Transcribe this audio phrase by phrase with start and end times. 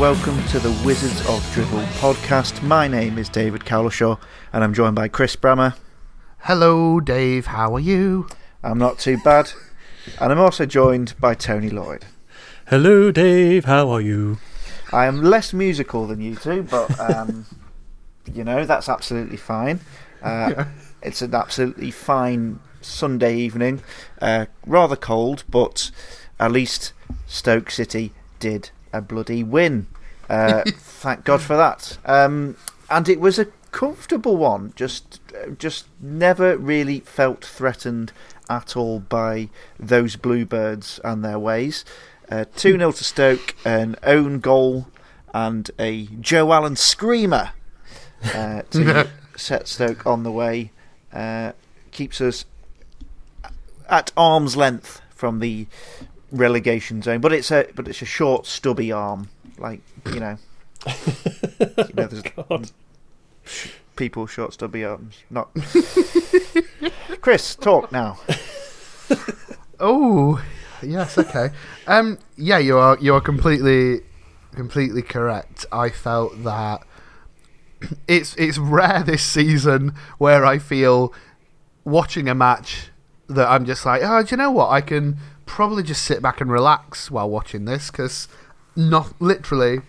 [0.00, 2.62] Hello and welcome to the Wizards of Drivel podcast.
[2.62, 4.18] My name is David Cowlishaw
[4.50, 5.76] and I'm joined by Chris Brammer.
[6.38, 7.44] Hello, Dave.
[7.44, 8.26] How are you?
[8.62, 9.52] I'm not too bad.
[10.18, 12.06] And I'm also joined by Tony Lloyd.
[12.68, 13.66] Hello, Dave.
[13.66, 14.38] How are you?
[14.90, 17.44] I am less musical than you two, but um,
[18.32, 19.80] you know that's absolutely fine.
[20.22, 20.68] Uh, Yeah.
[21.02, 23.82] It's an absolutely fine Sunday evening.
[24.18, 25.90] Uh, rather cold, but
[26.38, 26.94] at least
[27.26, 29.86] Stoke City did a bloody win.
[30.28, 31.98] Uh, thank God for that.
[32.04, 32.56] Um,
[32.88, 34.72] and it was a comfortable one.
[34.76, 35.20] Just,
[35.58, 38.12] just never really felt threatened
[38.48, 41.84] at all by those Bluebirds and their ways.
[42.30, 44.88] Uh, 2 0 to Stoke, an own goal,
[45.34, 47.52] and a Joe Allen screamer
[48.34, 50.70] uh, to set Stoke on the way.
[51.12, 51.52] Uh,
[51.90, 52.44] keeps us
[53.88, 55.66] at arm's length from the
[56.32, 59.28] relegation zone, but it's a but it's a short, stubby arm,
[59.58, 59.80] like
[60.12, 60.36] you know.
[60.86, 62.70] you know there's God.
[63.96, 65.18] people short, stubby arms.
[65.28, 65.50] Not
[67.20, 68.18] Chris, talk now.
[69.82, 70.44] Oh,
[70.82, 71.16] yes.
[71.16, 71.48] Okay.
[71.86, 72.18] Um.
[72.36, 72.98] Yeah, you are.
[73.00, 74.02] You are completely,
[74.54, 75.64] completely correct.
[75.72, 76.82] I felt that
[78.08, 81.14] it's it's rare this season where I feel
[81.84, 82.90] watching a match
[83.28, 84.68] that I'm just like, oh, do you know what?
[84.68, 85.16] I can
[85.50, 88.28] probably just sit back and relax while watching this because
[88.76, 89.80] not literally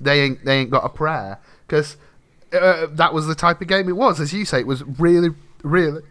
[0.00, 1.96] they ain't they ain't got a prayer because
[2.52, 4.20] uh, that was the type of game it was.
[4.20, 5.30] As you say, it was really,
[5.64, 6.02] really,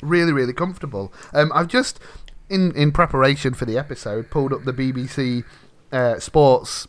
[0.00, 1.12] really, really comfortable.
[1.34, 2.00] Um, I've just
[2.48, 5.44] in in preparation for the episode pulled up the BBC
[5.92, 6.88] uh, Sports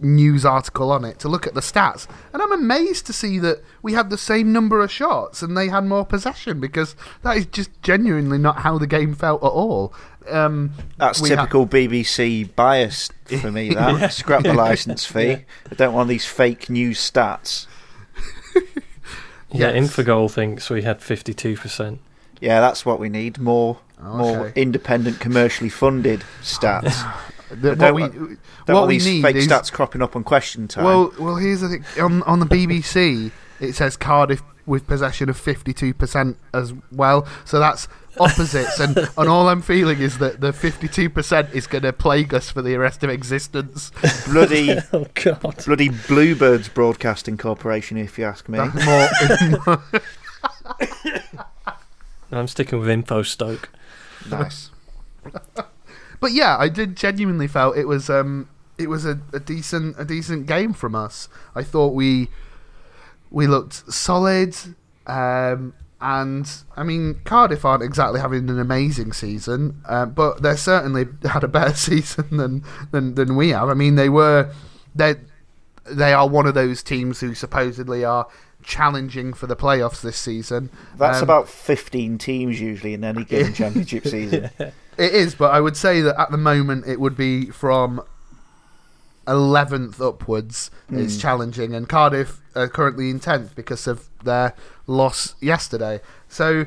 [0.00, 3.62] news article on it to look at the stats, and I'm amazed to see that
[3.82, 7.46] we had the same number of shots and they had more possession because that is
[7.46, 9.92] just genuinely not how the game felt at all.
[10.30, 13.10] Um, That's we ha- typical BBC bias
[13.40, 13.70] for me.
[13.74, 15.32] That scrap the license fee.
[15.70, 17.66] I don't want these fake news stats.
[19.54, 19.90] Yeah, Yes.
[19.94, 21.98] Infogol thinks we had 52%.
[22.40, 23.36] Yeah, that's what we need.
[23.38, 27.04] More, Oh, more independent, commercially funded stats.
[27.50, 30.00] the- don't what we want- Don't what want we these need fake is stats cropping
[30.00, 30.84] up on question time.
[30.84, 31.84] Well, well, here's the thing.
[32.00, 37.26] On on the BBC, it says Cardiff with possession of fifty-two percent as well.
[37.44, 37.88] So that's
[38.20, 42.32] opposites, and and all I'm feeling is that the fifty-two percent is going to plague
[42.34, 43.90] us for the rest of existence.
[44.26, 45.64] bloody, Oh, God.
[45.64, 48.58] bloody Bluebirds Broadcasting Corporation, if you ask me.
[48.58, 49.78] More,
[52.32, 53.68] I'm sticking with Info Stoke.
[54.30, 54.70] nice.
[56.20, 60.04] but yeah, I did genuinely felt it was um it was a, a decent a
[60.04, 61.28] decent game from us.
[61.54, 62.28] I thought we
[63.30, 64.54] we looked solid.
[65.06, 71.06] Um, and I mean, Cardiff aren't exactly having an amazing season, uh, but they certainly
[71.22, 73.68] had a better season than, than than we have.
[73.68, 74.52] I mean, they were
[74.94, 75.14] they
[75.84, 78.26] they are one of those teams who supposedly are
[78.62, 80.70] challenging for the playoffs this season.
[80.96, 84.50] That's Um, about 15 teams usually in any given championship season.
[84.58, 84.72] It
[85.14, 88.02] is, but I would say that at the moment it would be from
[89.26, 91.20] 11th upwards is Hmm.
[91.20, 94.54] challenging, and Cardiff are currently in 10th because of their
[94.86, 96.00] loss yesterday.
[96.28, 96.66] So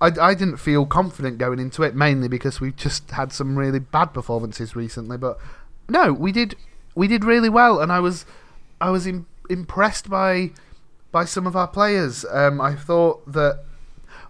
[0.00, 3.78] I, I didn't feel confident going into it, mainly because we've just had some really
[3.78, 5.16] bad performances recently.
[5.16, 5.38] But
[5.88, 6.56] no, we did
[6.94, 8.26] we did really well, and I was
[8.80, 10.50] I was im- impressed by
[11.12, 12.24] by some of our players.
[12.30, 13.64] Um, I thought that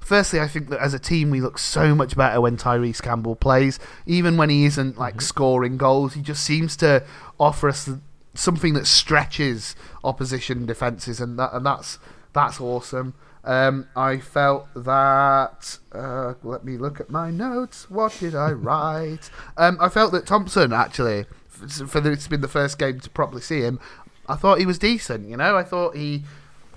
[0.06, 3.34] Firstly, I think that as a team we look so much better when Tyrese Campbell
[3.34, 3.80] plays.
[4.06, 7.02] Even when he isn't like scoring goals, he just seems to
[7.40, 7.90] offer us
[8.32, 9.74] something that stretches
[10.04, 11.98] opposition defenses, and that and that's
[12.32, 13.14] that's awesome.
[13.42, 15.76] Um, I felt that.
[15.90, 17.90] Uh, let me look at my notes.
[17.90, 19.28] What did I write?
[19.56, 23.62] Um, I felt that Thompson actually, for this been the first game to properly see
[23.62, 23.80] him.
[24.28, 25.28] I thought he was decent.
[25.28, 26.22] You know, I thought he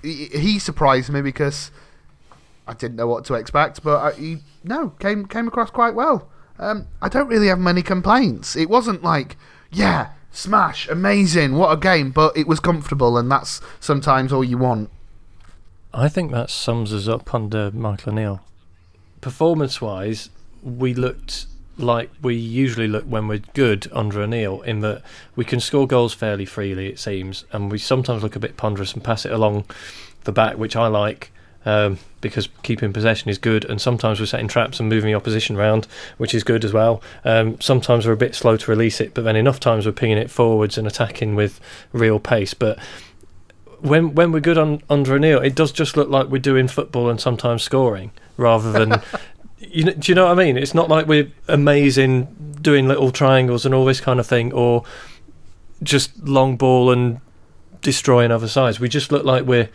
[0.02, 1.70] he, he surprised me because.
[2.70, 6.28] I didn't know what to expect, but I, he no came came across quite well.
[6.56, 8.54] Um, I don't really have many complaints.
[8.54, 9.36] It wasn't like,
[9.72, 14.56] yeah, smash, amazing, what a game, but it was comfortable, and that's sometimes all you
[14.56, 14.88] want.
[15.92, 18.40] I think that sums us up under Michael O'Neill.
[19.20, 20.30] Performance wise,
[20.62, 21.46] we looked
[21.76, 25.02] like we usually look when we're good under O'Neill, in that
[25.34, 28.92] we can score goals fairly freely, it seems, and we sometimes look a bit ponderous
[28.92, 29.64] and pass it along
[30.22, 31.32] the back, which I like.
[31.66, 35.56] Um, because keeping possession is good, and sometimes we're setting traps and moving the opposition
[35.56, 35.86] around,
[36.16, 37.02] which is good as well.
[37.24, 40.16] Um, sometimes we're a bit slow to release it, but then enough times we're pinging
[40.18, 41.60] it forwards and attacking with
[41.92, 42.54] real pace.
[42.54, 42.78] But
[43.80, 47.10] when when we're good on under O'Neill, it does just look like we're doing football
[47.10, 49.02] and sometimes scoring rather than.
[49.58, 50.56] you know, do you know what I mean?
[50.56, 54.84] It's not like we're amazing doing little triangles and all this kind of thing, or
[55.82, 57.20] just long ball and
[57.82, 58.80] destroying other sides.
[58.80, 59.68] We just look like we're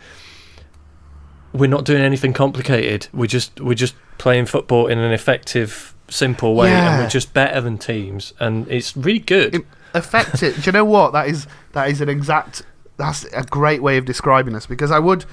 [1.52, 3.08] we're not doing anything complicated.
[3.12, 7.60] We're just we're just playing football in an effective, simple way, and we're just better
[7.60, 9.54] than teams, and it's really good.
[9.54, 10.56] It- effective.
[10.56, 11.12] Do you know what?
[11.12, 12.62] That is that is an exact.
[12.98, 15.24] That's a great way of describing us because I would,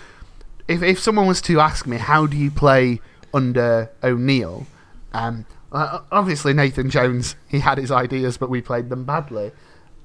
[0.67, 2.99] if if someone was to ask me how do you play
[3.33, 4.67] under O'Neill,
[5.13, 9.51] um, uh, obviously Nathan Jones he had his ideas, but we played them badly.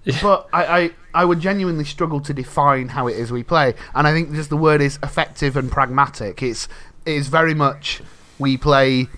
[0.23, 4.07] But I, I, I would genuinely struggle to define how it is we play, and
[4.07, 6.43] I think just the word is effective and pragmatic.
[6.43, 6.67] It's
[7.05, 8.01] it is very much
[8.39, 9.09] we play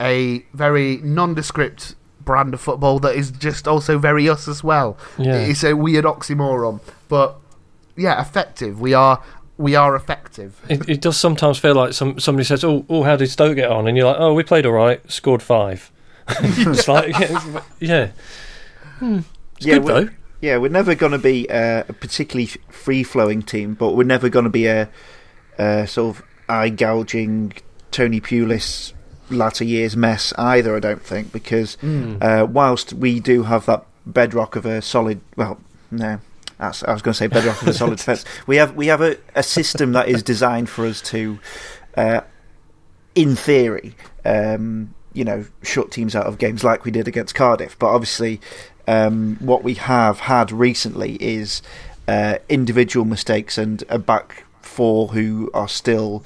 [0.00, 4.96] a very nondescript brand of football that is just also very us as well.
[5.18, 5.36] Yeah.
[5.36, 7.36] It's a weird oxymoron, but
[7.96, 8.80] yeah, effective.
[8.80, 9.22] We are
[9.56, 10.60] we are effective.
[10.68, 13.70] It, it does sometimes feel like some somebody says, "Oh, oh, how did Stoke get
[13.70, 15.90] on?" And you're like, "Oh, we played all right, scored five.
[16.28, 18.08] it's like, yeah, yeah.
[18.98, 19.20] Hmm.
[19.60, 20.08] It's Yeah, good though.
[20.40, 24.30] Yeah, we're never going to be uh, a particularly free flowing team, but we're never
[24.30, 24.88] going to be a,
[25.58, 27.52] a sort of eye gouging
[27.90, 28.94] Tony Pulis
[29.28, 30.74] latter years mess either.
[30.74, 32.22] I don't think because Mm.
[32.22, 35.60] uh, whilst we do have that bedrock of a solid, well,
[35.90, 36.20] no.
[36.58, 38.24] That's, I was going to say bedrock of a solid defence.
[38.46, 41.38] We have we have a, a system that is designed for us to,
[41.96, 42.20] uh,
[43.14, 47.78] in theory, um, you know, shut teams out of games like we did against Cardiff.
[47.78, 48.40] But obviously,
[48.94, 51.62] um, what we have had recently is
[52.08, 56.24] uh, individual mistakes and a back four who are still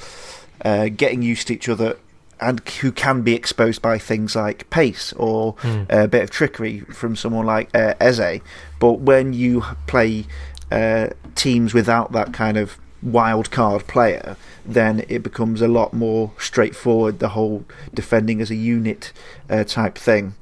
[0.65, 1.97] uh, getting used to each other
[2.41, 5.87] and who can be exposed by things like pace or Mm.
[5.89, 8.41] a bit of trickery from someone like uh, Eze.
[8.81, 10.27] But when you play
[10.71, 16.33] uh, teams without that kind of wild card player, then it becomes a lot more
[16.39, 17.19] straightforward.
[17.19, 17.65] The whole
[17.95, 19.13] defending as a unit
[19.49, 20.35] uh, type thing.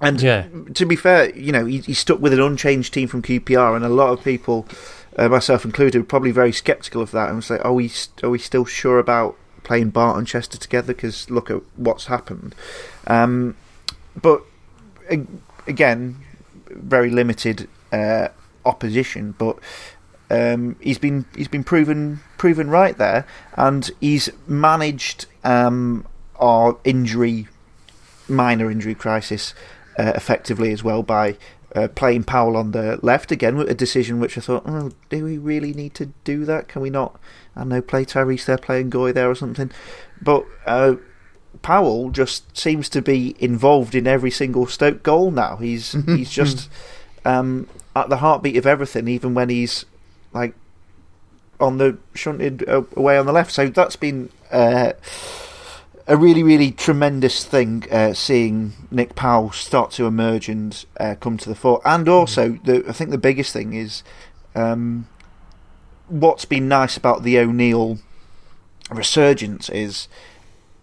[0.00, 0.46] And Yeah.
[0.74, 3.84] to be fair, you know, he, he stuck with an unchanged team from QPR, and
[3.84, 4.66] a lot of people,
[5.16, 7.90] uh, myself included, were probably very sceptical of that and was like, "Are we
[8.22, 10.92] are we still sure about playing Batth and Chester together?
[10.92, 12.54] Because look at what's happened."
[13.06, 13.56] Um,
[14.20, 14.42] but
[15.66, 16.16] again,
[16.70, 18.28] very limited uh,
[18.64, 19.58] opposition, but.
[20.30, 23.26] Um, he's been he's been proven proven right there,
[23.56, 26.06] and he's managed um,
[26.40, 27.46] our injury,
[28.26, 29.54] minor injury crisis,
[29.98, 31.36] uh, effectively as well by
[31.74, 35.38] uh, playing Powell on the left again, a decision which I thought, oh, do we
[35.38, 36.68] really need to do that?
[36.68, 37.18] Can we not?
[37.56, 39.70] I know, play Tyrese there, playing Goy there or something.
[40.22, 40.96] But uh,
[41.62, 45.56] Powell just seems to be involved in every single Stoke goal now.
[45.56, 46.68] He's he's just
[47.24, 49.84] um, at the heartbeat of everything, even when he's
[50.32, 50.54] like
[51.60, 53.52] on the shunted uh, away on the left.
[53.52, 54.92] So that's been uh,
[56.06, 57.84] a really, really tremendous thing.
[57.90, 62.58] Uh, seeing Nick Powell start to emerge and uh, come to the fore, and also
[62.64, 64.02] the I think the biggest thing is
[64.54, 65.08] um,
[66.08, 67.98] what's been nice about the O'Neill
[68.90, 70.08] resurgence is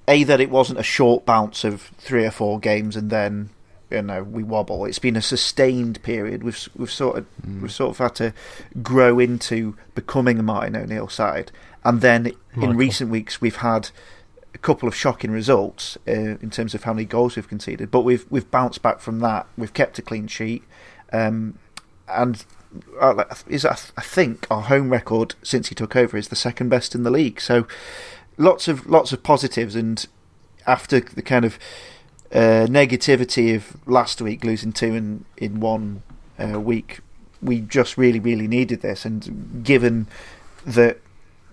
[0.08, 3.51] a that it wasn't a short bounce of three or four games and then
[3.92, 4.86] you know we wobble.
[4.86, 6.44] It's been a sustained period.
[6.44, 7.25] We've we've sort of
[7.62, 8.34] we've sort of had to
[8.82, 11.51] grow into becoming a Martin O'Neill side,
[11.84, 13.90] and then in recent weeks we've had
[14.53, 17.91] a couple of shocking results uh, in terms of how many goals we've conceded.
[17.91, 19.48] But we've we've bounced back from that.
[19.58, 20.63] We've kept a clean sheet,
[21.13, 21.58] um,
[22.08, 22.43] and
[23.48, 27.03] is I think our home record since he took over is the second best in
[27.03, 27.41] the league.
[27.41, 27.67] So
[28.38, 30.05] lots of lots of positives, and
[30.65, 31.60] after the kind of
[32.31, 36.03] uh, negativity of last week losing two in in one
[36.41, 37.00] uh, week,
[37.41, 40.08] we just really really needed this, and given
[40.65, 41.00] that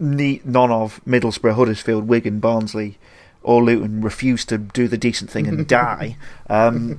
[0.00, 2.98] none of Middlesbrough, Huddersfield, Wigan, Barnsley.
[3.40, 6.16] Or Luton refuse to do the decent thing and die.
[6.50, 6.98] Um,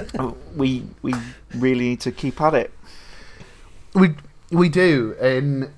[0.56, 1.14] we we
[1.54, 2.72] really need to keep at it.
[3.94, 4.14] We
[4.50, 5.12] we do.
[5.20, 5.70] In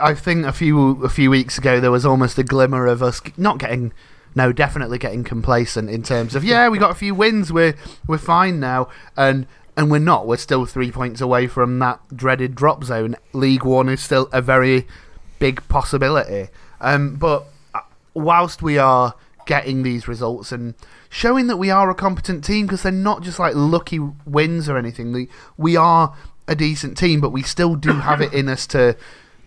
[0.00, 3.20] I think a few a few weeks ago there was almost a glimmer of us
[3.36, 3.92] not getting
[4.34, 7.74] no definitely getting complacent in terms of yeah we got a few wins we're
[8.06, 9.46] we're fine now and
[9.78, 13.88] and we're not we're still three points away from that dreaded drop zone League One
[13.88, 14.86] is still a very
[15.38, 16.48] big possibility
[16.80, 17.80] um but uh,
[18.12, 19.14] whilst we are
[19.46, 20.74] getting these results and
[21.08, 24.76] showing that we are a competent team because they're not just like lucky wins or
[24.76, 25.26] anything.
[25.56, 26.14] We are
[26.46, 28.94] a decent team, but we still do have it in us to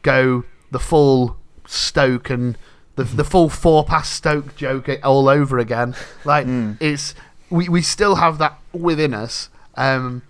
[0.01, 2.57] go the full Stoke and
[2.95, 5.93] the the full four pass Stoke joke all over again.
[6.25, 6.77] Like Mm.
[6.79, 7.13] it's
[7.51, 10.23] we we still have that within us, um,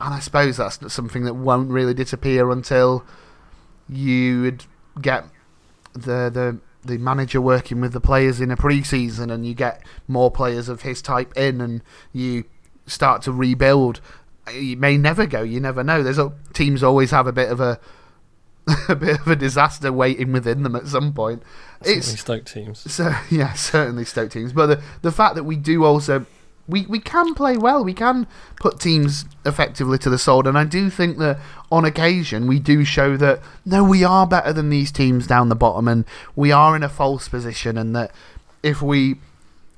[0.00, 3.04] and I suppose that's something that won't really disappear until
[3.88, 4.58] you
[5.00, 5.24] get
[5.92, 10.30] the the the manager working with the players in a pre-season and you get more
[10.30, 12.44] players of his type in and you
[12.86, 14.00] start to rebuild
[14.52, 15.42] you may never go.
[15.42, 16.02] You never know.
[16.02, 17.80] There's a, teams always have a bit of a
[18.88, 21.42] a bit of a disaster waiting within them at some point.
[21.82, 22.92] Certainly It's Stoke teams.
[22.92, 26.26] so yeah, certainly Stoke teams, but the the fact that we do also
[26.68, 28.26] we we can play well, we can
[28.60, 31.38] put teams effectively to the sword, and I do think that
[31.70, 35.54] on occasion we do show that no, we are better than these teams down the
[35.54, 36.04] bottom, and
[36.34, 38.12] we are in a false position, and that
[38.62, 39.16] if we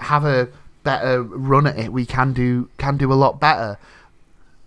[0.01, 0.49] have a
[0.83, 3.79] better run at it, we can do can do a lot better.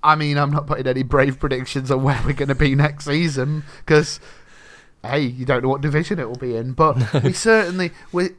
[0.03, 3.05] I mean, I'm not putting any brave predictions on where we're going to be next
[3.05, 4.19] season because,
[5.03, 6.73] hey, you don't know what division it will be in.
[6.73, 8.29] But we certainly we.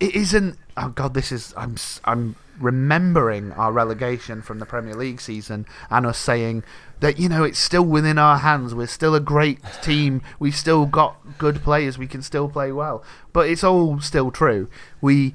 [0.00, 0.56] It isn't.
[0.80, 1.52] Oh God, this is.
[1.56, 1.76] I'm.
[2.04, 6.64] I'm remembering our relegation from the Premier League season and us saying
[7.00, 8.74] that you know it's still within our hands.
[8.74, 10.22] We're still a great team.
[10.38, 11.98] We've still got good players.
[11.98, 13.02] We can still play well.
[13.32, 14.68] But it's all still true.
[15.00, 15.34] We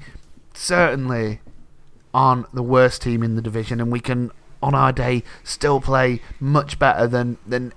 [0.54, 1.40] certainly
[2.14, 4.30] aren't the worst team in the division, and we can,
[4.62, 7.74] on our day, still play much better than than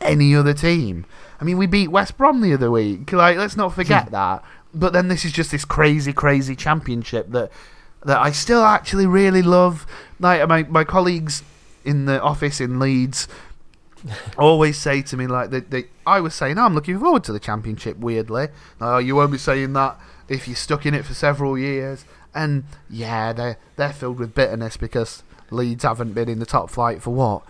[0.00, 1.06] any other team.
[1.40, 3.12] I mean, we beat West Brom the other week.
[3.12, 4.12] Like, let's not forget hmm.
[4.12, 4.44] that.
[4.74, 7.50] But then this is just this crazy, crazy championship that
[8.04, 9.86] that I still actually really love.
[10.18, 11.42] Like my my colleagues
[11.84, 13.28] in the office in Leeds
[14.38, 17.32] always say to me like they, they I was saying, oh, I'm looking forward to
[17.32, 17.98] the championship.
[17.98, 18.48] Weirdly,
[18.80, 19.98] oh, you won't be saying that
[20.28, 22.04] if you're stuck in it for several years.
[22.34, 27.02] And yeah, they they're filled with bitterness because Leeds haven't been in the top flight
[27.02, 27.42] for what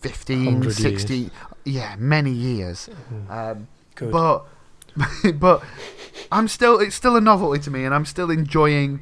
[0.00, 1.30] 15, 100 60, years.
[1.64, 2.88] yeah, many years.
[3.28, 4.12] Um, Good.
[4.12, 4.46] but
[5.34, 5.62] but
[6.32, 9.00] I'm still it's still a novelty to me, and I'm still enjoying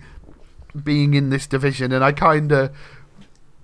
[0.83, 1.93] being in this division.
[1.93, 2.77] And I kind of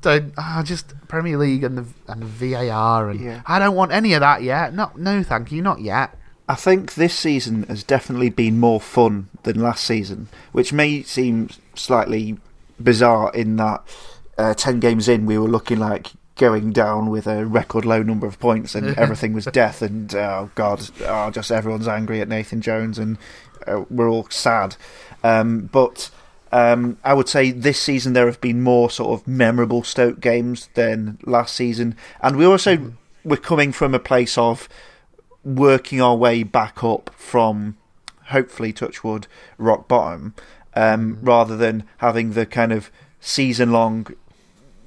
[0.01, 3.43] don't ah, just Premier League and the and the VAR, and Yeah.
[3.47, 4.75] I don't want any of that yet.
[4.75, 6.17] No, no, thank you, not yet.
[6.47, 11.49] I think this season has definitely been more fun than last season, which may seem
[11.75, 12.37] slightly
[12.79, 13.83] bizarre in that
[14.37, 18.27] uh, 10 games in we were looking like going down with a record low number
[18.27, 22.61] of points and everything was death and oh god oh, just everyone's angry at Nathan
[22.61, 23.19] Jones and
[23.67, 24.77] uh, we're all sad.
[25.23, 26.11] Um, but
[26.53, 30.69] um, I would say this season there have been more sort of memorable Stoke games
[30.75, 31.97] than last season.
[32.21, 32.93] And we also
[33.25, 34.69] we're coming from a place of
[35.45, 37.77] working our way back up from
[38.27, 39.27] hopefully touchwood
[39.59, 40.35] rock bottom
[40.75, 44.07] um, rather than having the kind of season long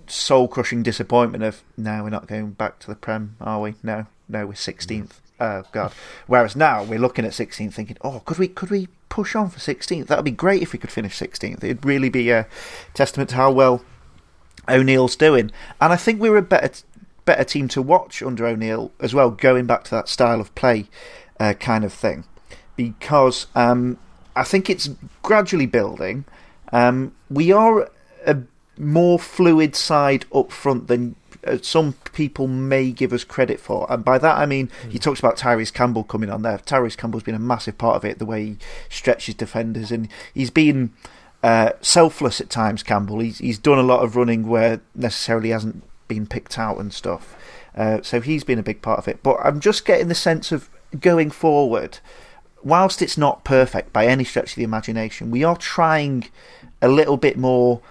[0.08, 3.76] soul crushing disappointment of no we're not going back to the prem are we?
[3.84, 5.92] No no we're 16th oh god.
[6.28, 9.60] Whereas now we're looking at 16th thinking oh could we could we push on for
[9.60, 12.48] 16th that would be great if we could finish 16th it'd really be a
[12.94, 13.84] testament to how well
[14.70, 15.52] O'Neill's doing.
[15.80, 16.72] And I think we were a better
[17.26, 20.88] better team to watch under O'Neill as well, going back to that style of play
[21.40, 22.24] uh, kind of thing,
[22.76, 23.98] because um,
[24.36, 24.90] I think it's
[25.24, 26.26] gradually building.
[26.72, 27.90] Um, we are
[28.26, 28.38] a
[28.78, 31.16] more fluid side up front than
[31.46, 35.20] uh, some people may give us credit for, and by that I mean he talks
[35.20, 36.58] about Tyrese Campbell coming on there.
[36.58, 38.58] Tyrese Campbell's been a massive part of it, the way he
[38.90, 40.94] stretches defenders, and he's been
[41.44, 42.84] uh, selfless at times.
[42.84, 46.94] Campbell, he's he's done a lot of running where necessarily hasn't been picked out and
[46.94, 47.36] stuff.
[47.76, 49.22] Uh, so he's been a big part of it.
[49.22, 50.70] But I'm just getting the sense of
[51.00, 52.00] going forward,
[52.64, 56.28] whilst it's not perfect by any stretch of the imagination, we are trying
[56.82, 57.82] a little bit more.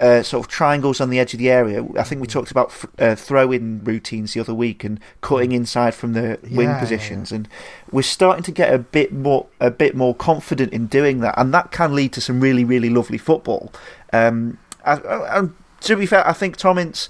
[0.00, 1.86] Uh, sort of triangles on the edge of the area.
[1.96, 5.94] I think we talked about f- uh, throw-in routines the other week and cutting inside
[5.94, 7.48] from the wing Yeah, positions, and
[7.92, 11.54] we're starting to get a bit more a bit more confident in doing that, and
[11.54, 13.72] that can lead to some really really lovely football.
[14.12, 15.48] Um, I,
[15.82, 17.08] to be fair, I think Tom Ince,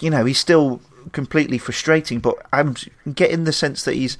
[0.00, 2.74] you know, he's still completely frustrating, but I'm
[3.14, 4.18] getting the sense that he's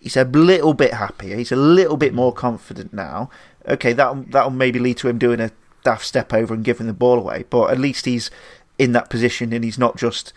[0.00, 1.36] he's a little bit happier.
[1.36, 3.30] He's a little bit more confident now.
[3.68, 5.52] Okay, that that'll maybe lead to him doing a
[5.84, 8.30] daft step over and giving the ball away, but at least he's
[8.78, 10.32] in that position and he's not just,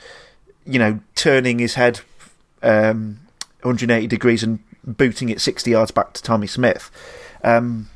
[0.65, 2.01] you know, turning his head
[2.61, 3.19] um,
[3.61, 6.91] 180 degrees and booting it 60 yards back to Tommy Smith.
[7.43, 7.89] Um,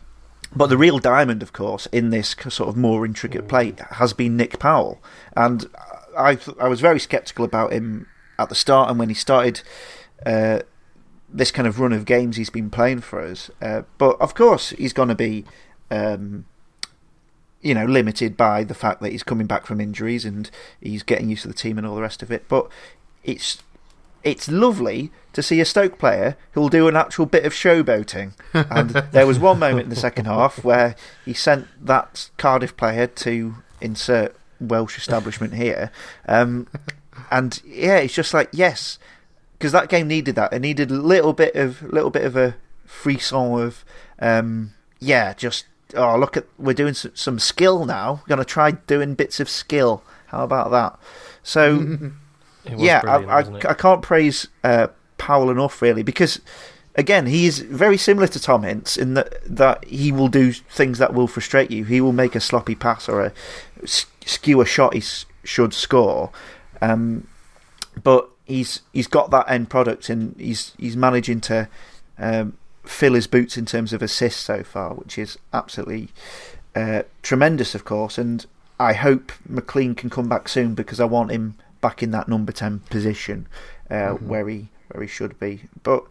[0.56, 4.36] but the real diamond, of course, in this sort of more intricate play has been
[4.36, 5.00] Nick Powell,
[5.38, 5.70] and
[6.18, 8.08] I I was very sceptical about him
[8.40, 9.62] at the start, and when he started
[10.26, 10.62] uh,
[11.32, 13.52] this kind of run of games he's been playing for us.
[13.62, 15.46] Uh, but of course, he's going to be,
[15.92, 16.46] um,
[17.62, 20.50] you know, limited by the fact that he's coming back from injuries and
[20.82, 22.48] he's getting used to the team and all the rest of it.
[22.48, 22.70] But
[23.24, 23.62] it's
[24.24, 28.34] it's lovely to see a Stoke player who'll do an actual bit of showboating.
[28.54, 33.08] And there was one moment in the second half where he sent that Cardiff player
[33.08, 35.92] to insert Welsh establishment here.
[36.28, 36.68] Um,
[37.32, 39.00] and yeah, it's just like yes,
[39.58, 40.54] because that game needed that.
[40.54, 43.86] It needed a little bit of little bit of a frisson of
[44.20, 48.22] um, yeah, just oh look at we're doing some, some skill now.
[48.24, 51.00] We're gonna try doing bits of skill How about that?
[51.44, 52.12] So,
[52.78, 53.40] yeah, I?
[53.42, 56.40] I, I can't praise uh, Powell enough, really, because,
[56.96, 61.00] again, he is very similar to Tom Ince in that, that he will do things
[61.00, 61.86] that will frustrate you.
[61.86, 63.34] He will make a sloppy pass or a
[63.86, 66.30] skew a shot he s- should score.
[66.82, 67.28] Um,
[68.04, 71.68] but he's he's got that end product and he's he's managing to
[72.18, 72.58] um,
[72.90, 76.10] fill his boots in terms of assists so far, which is absolutely
[76.76, 78.18] uh, tremendous, of course.
[78.18, 78.46] And
[78.80, 82.52] I hope McLean can come back soon because I want him back in that number
[82.52, 83.48] ten position
[83.90, 85.62] uh, where he where he should be.
[85.84, 86.04] But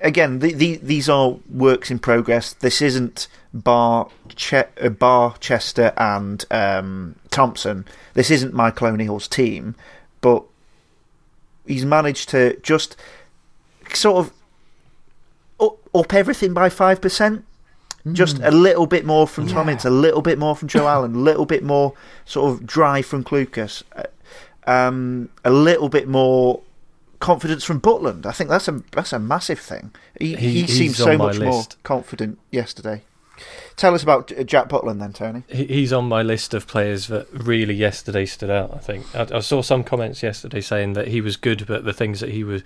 [0.00, 2.52] again, the, the, these are works in progress.
[2.52, 7.84] This isn't Batth, che- uh, Batth Chester, and um, Thompson.
[8.14, 9.74] This isn't Michael O'Neill's team,
[10.20, 10.44] but
[11.66, 12.96] he's managed to just
[13.92, 14.32] sort of
[15.94, 17.44] up, everything by five percent.
[18.12, 19.54] Just a little bit more from Yeah.
[19.84, 21.94] A little bit more from Joe Allen, a little bit more
[22.24, 24.02] sort of drive from Clucas, uh,
[24.70, 26.62] um, a little bit more
[27.20, 28.26] confidence from Butland.
[28.26, 29.92] I think that's a that's a massive thing.
[30.18, 33.02] He, He- he, seemed so much more confident yesterday.
[33.76, 35.44] Tell us about uh, Jack Butland then, Tony.
[35.48, 38.74] He- He's on my list of players that really yesterday stood out.
[38.74, 41.92] I think I, I saw some comments yesterday saying that he was good, but the
[41.92, 42.62] things that he was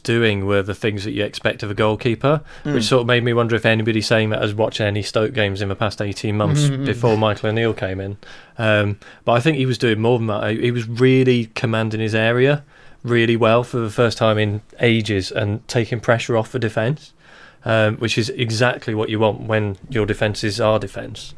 [0.00, 2.74] doing were the things that you expect of a goalkeeper, Hmm.
[2.74, 5.62] which sort of made me wonder if anybody saying that has watched any Stoke games
[5.62, 8.16] in the past eighteen months before Michael O'Neill came in.
[8.58, 10.50] Um, but I think he was doing more than that.
[10.56, 12.64] He was really commanding his area
[13.04, 17.12] really well for the first time in ages and taking pressure off the defence
[17.64, 21.34] um, which is exactly what you want when your defence is our defence.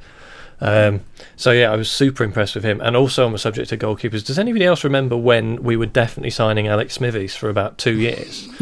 [0.61, 1.01] Um,
[1.37, 2.81] so yeah, I was super impressed with him.
[2.81, 6.31] And also on the subject of goalkeepers, does anybody else remember when we were definitely
[6.31, 8.49] signing Alex Smithies for about two years?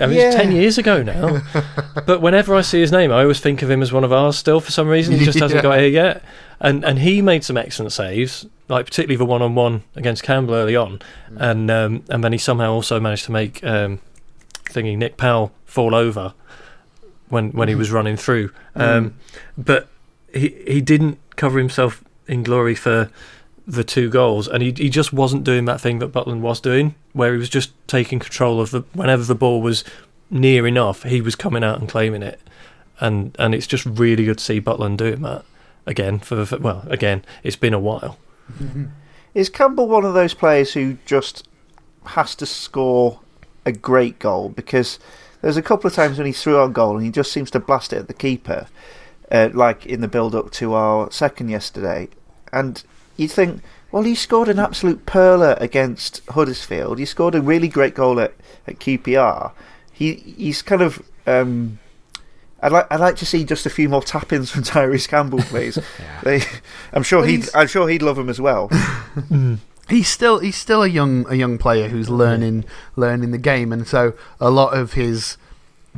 [0.00, 1.42] I mean, it's ten years ago now.
[2.06, 4.38] but whenever I see his name, I always think of him as one of ours.
[4.38, 6.22] Still, for some reason, he just hasn't got here yet.
[6.60, 10.54] And and he made some excellent saves, like particularly the one on one against Campbell
[10.54, 11.00] early on,
[11.36, 14.00] and um, and then he somehow also managed to make um,
[14.64, 16.34] thingy Nick Powell fall over
[17.28, 18.50] when when he was running through.
[18.74, 19.14] Um,
[19.56, 19.88] But
[20.32, 23.10] he he didn't cover himself in glory for
[23.66, 26.94] the two goals, and he he just wasn't doing that thing that Butland was doing,
[27.12, 29.84] where he was just taking control of the whenever the ball was
[30.30, 32.40] near enough, he was coming out and claiming it,
[33.00, 35.44] and and it's just really good to see Butland doing that
[35.86, 38.18] again for, for well again it's been a while.
[39.34, 41.46] Is Campbell one of those players who just
[42.06, 43.20] has to score
[43.66, 44.48] a great goal?
[44.48, 44.98] Because
[45.42, 47.60] there's a couple of times when he threw on goal and he just seems to
[47.60, 48.66] blast it at the keeper,
[49.30, 52.08] uh, like in the build up to our second yesterday.
[52.52, 52.82] And
[53.16, 53.62] you think,
[53.92, 56.98] well, he scored an absolute perler against Huddersfield.
[56.98, 58.34] He scored a really great goal at,
[58.66, 59.52] at QPR.
[59.92, 61.02] He he's kind of.
[61.26, 61.78] Um,
[62.60, 65.78] I'd like I'd like to see just a few more tap-ins from Tyrese Campbell, please.
[66.24, 66.42] They,
[66.92, 68.68] I'm sure But he'd he's- I'm sure he'd love him as well.
[69.88, 72.64] he's still he's still a young a young player who's learning
[72.96, 75.36] learning the game, and so a lot of his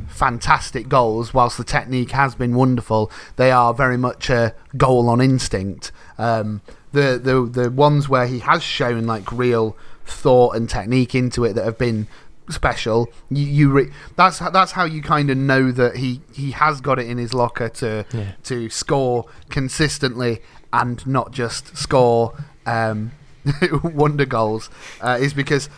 [0.07, 5.21] fantastic goals, whilst the technique has been wonderful, they are very much a goal on
[5.21, 5.91] instinct.
[6.17, 6.61] Um,
[6.91, 11.53] the the the ones where he has shown like real thought and technique into it
[11.53, 12.07] that have been
[12.49, 13.07] special.
[13.29, 16.99] You, you re- that's that's how you kind of know that he, he has got
[16.99, 18.31] it in his locker to Yeah.
[18.43, 20.41] to score consistently
[20.73, 22.33] and not just score
[22.65, 23.11] um,
[23.83, 24.69] wonder goals.
[24.99, 25.69] Uh, is because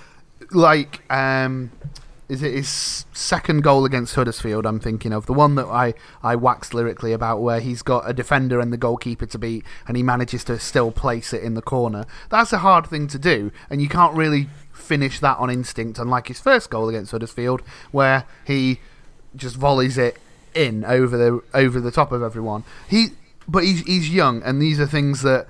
[0.52, 1.72] like um,
[2.30, 4.66] is it his second goal against Huddersfield?
[4.66, 8.14] I'm thinking of the one that I I waxed lyrically about, where he's got a
[8.14, 11.62] defender and the goalkeeper to beat, and he manages to still place it in the
[11.62, 12.06] corner.
[12.30, 16.28] That's a hard thing to do, and you can't really finish that on instinct, unlike
[16.28, 18.80] his first goal against Huddersfield, where he
[19.36, 20.18] just volleys it
[20.54, 22.64] in over the over the top of everyone.
[22.88, 23.10] He,
[23.48, 25.48] but he's he's young, and these are things that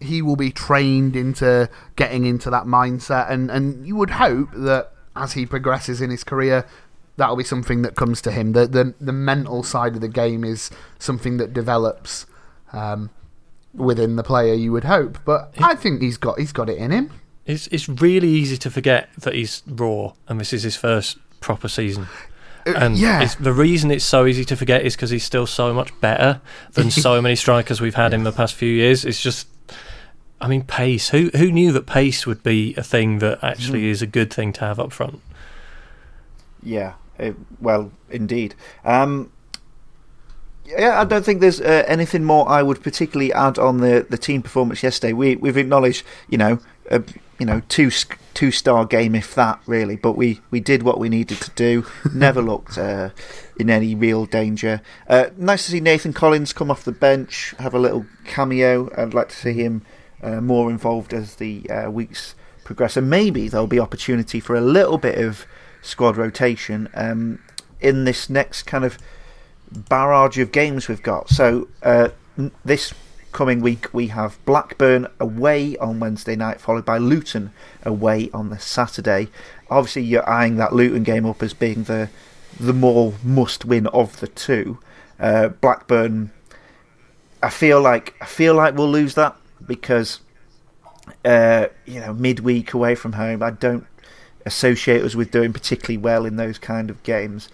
[0.00, 4.92] he will be trained into getting into that mindset, and and you would hope that
[5.18, 6.66] as he progresses in his career,
[7.16, 8.52] that'll be something that comes to him.
[8.52, 12.26] The the the mental side of the game is something that develops.
[12.72, 13.10] Um,
[13.74, 16.90] within the player, you would hope, but I think he's got he's got it in
[16.90, 17.10] him.
[17.46, 21.68] It's it's really easy to forget that he's raw and this is his first proper
[21.68, 22.06] season.
[22.66, 25.46] Uh, And yeah, it's, the reason it's so easy to forget is because he's still
[25.46, 26.40] so much better
[26.72, 29.06] than so many strikers we've had in the past few years.
[29.06, 29.46] It's just,
[30.40, 31.08] I mean, pace.
[31.10, 33.90] Who who knew that pace would be a thing that actually Mm.
[33.90, 35.20] is a good thing to have up front?
[36.62, 38.54] Yeah, uh, well, indeed.
[38.84, 39.30] Um,
[40.64, 44.18] yeah, I don't think there's uh, anything more I would particularly add on the, the
[44.18, 45.12] team performance yesterday.
[45.12, 46.58] We we've acknowledged, you know,
[46.90, 47.02] a,
[47.38, 47.90] you know, two
[48.34, 51.84] two star game if that really, but we, we did what we needed to do.
[52.14, 53.10] Never looked uh,
[53.58, 54.82] in any real danger.
[55.08, 58.90] Uh, nice to see Nathan Collins come off the bench, have a little cameo.
[58.96, 59.82] I'd like to see him
[60.22, 64.60] uh, more involved as the uh, weeks progress, and maybe there'll be opportunity for a
[64.60, 65.46] little bit of
[65.82, 67.40] squad rotation um,
[67.80, 68.98] in this next kind of
[69.70, 71.28] barrage of games we've got.
[71.28, 72.10] So uh,
[72.64, 72.92] this
[73.32, 77.52] coming week we have Blackburn away on Wednesday night, followed by Luton
[77.84, 79.28] away on the Saturday.
[79.70, 82.08] Obviously, you're eyeing that Luton game up as being the
[82.58, 84.78] the more must win of the two.
[85.20, 86.30] Uh, Blackburn,
[87.42, 89.36] I feel like I feel like we'll lose that
[89.68, 90.20] because
[91.24, 93.42] uh, you know midweek away from home.
[93.42, 93.86] I don't
[94.44, 97.48] associate us with doing particularly well in those kind of games.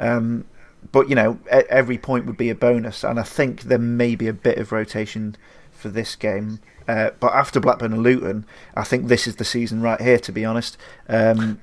[0.00, 0.44] Um,
[0.90, 4.26] but you know, every point would be a bonus, and I think there may be
[4.26, 5.36] a bit of rotation
[5.70, 6.60] for this game.
[6.88, 10.18] Uh, but after Blackburn and Luton, I think this is the season right here.
[10.18, 10.78] To be honest,
[11.08, 11.60] um,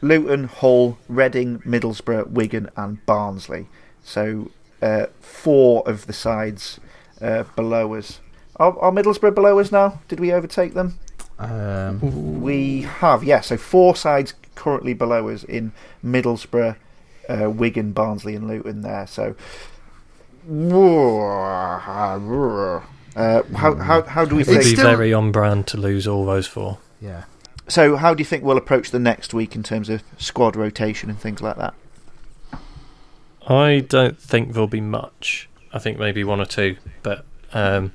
[0.00, 3.68] Luton, Hull, Reading, Middlesbrough, Wigan, and Barnsley.
[4.02, 6.80] So uh, four of the sides
[7.20, 8.20] uh, below us.
[8.56, 10.00] Are, are, Middlesbrough below us now?
[10.08, 10.98] Did we overtake them?
[11.38, 13.40] Um, we have, yeah.
[13.40, 15.72] So four sides currently below us in
[16.04, 16.76] Middlesbrough,
[17.28, 19.06] uh, Wigan, Barnsley, and Luton there.
[19.06, 19.34] So,
[23.16, 24.76] uh, how, how, how do we It would think?
[24.76, 26.78] be very on brand to lose all those four.
[27.00, 27.24] yeah.
[27.66, 31.08] So, how do you think we'll approach the next week in terms of squad rotation
[31.08, 31.72] and things like that?
[33.48, 35.48] I don't think there'll be much.
[35.72, 37.92] I think maybe one or two, but um,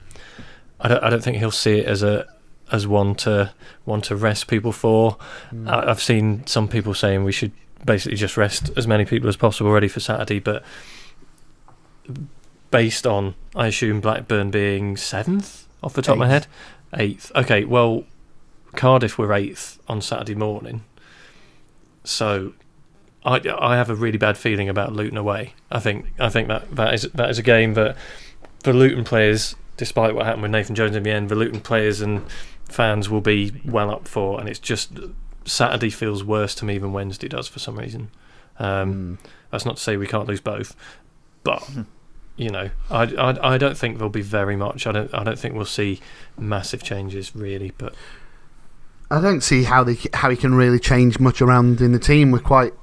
[0.80, 1.04] I don't.
[1.04, 2.26] I don't think he'll see it as a
[2.72, 3.54] as one to
[3.86, 5.18] one to rest people for.
[5.52, 5.70] Mm.
[5.70, 7.52] I, I've seen some people saying we should
[7.86, 10.64] basically just rest as many people as possible ready for Saturday, but
[12.72, 16.48] based on I assume Blackburn being seventh off the top of my head,
[16.94, 17.32] eighth.
[17.36, 18.04] Okay, well
[18.76, 20.84] Cardiff were eighth on Saturday morning,
[22.04, 22.54] so
[23.26, 25.54] I I have a really bad feeling about Luton away.
[25.72, 27.98] I think I think that that is that is a game that
[28.64, 32.02] for Luton players, despite what happened with Nathan Jones in the end, the Luton players
[32.02, 32.30] and
[32.66, 34.92] fans will be well up for, and it's just
[35.46, 38.12] Saturday feels worse to me than Wednesday does for some reason.
[38.60, 39.30] Um, Mm.
[39.52, 40.76] That's not to say we can't lose both,
[41.44, 41.68] but
[42.36, 44.86] you know, I, I, I don't think there'll be very much.
[44.86, 46.02] I don't I don't think we'll see
[46.38, 47.72] massive changes really.
[47.78, 47.96] But
[49.10, 52.32] I don't see how they how he can really change much around in the team.
[52.32, 52.74] We're quite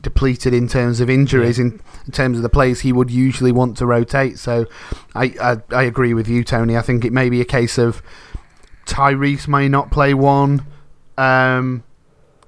[0.00, 3.76] depleted in terms of injuries, in, in terms of the players he would usually want
[3.78, 4.38] to rotate.
[4.38, 4.66] So,
[5.14, 6.76] I, I I agree with you, Tony.
[6.76, 8.02] I think it may be a case of
[8.86, 10.64] Tyrese may not play one,
[11.18, 11.82] um,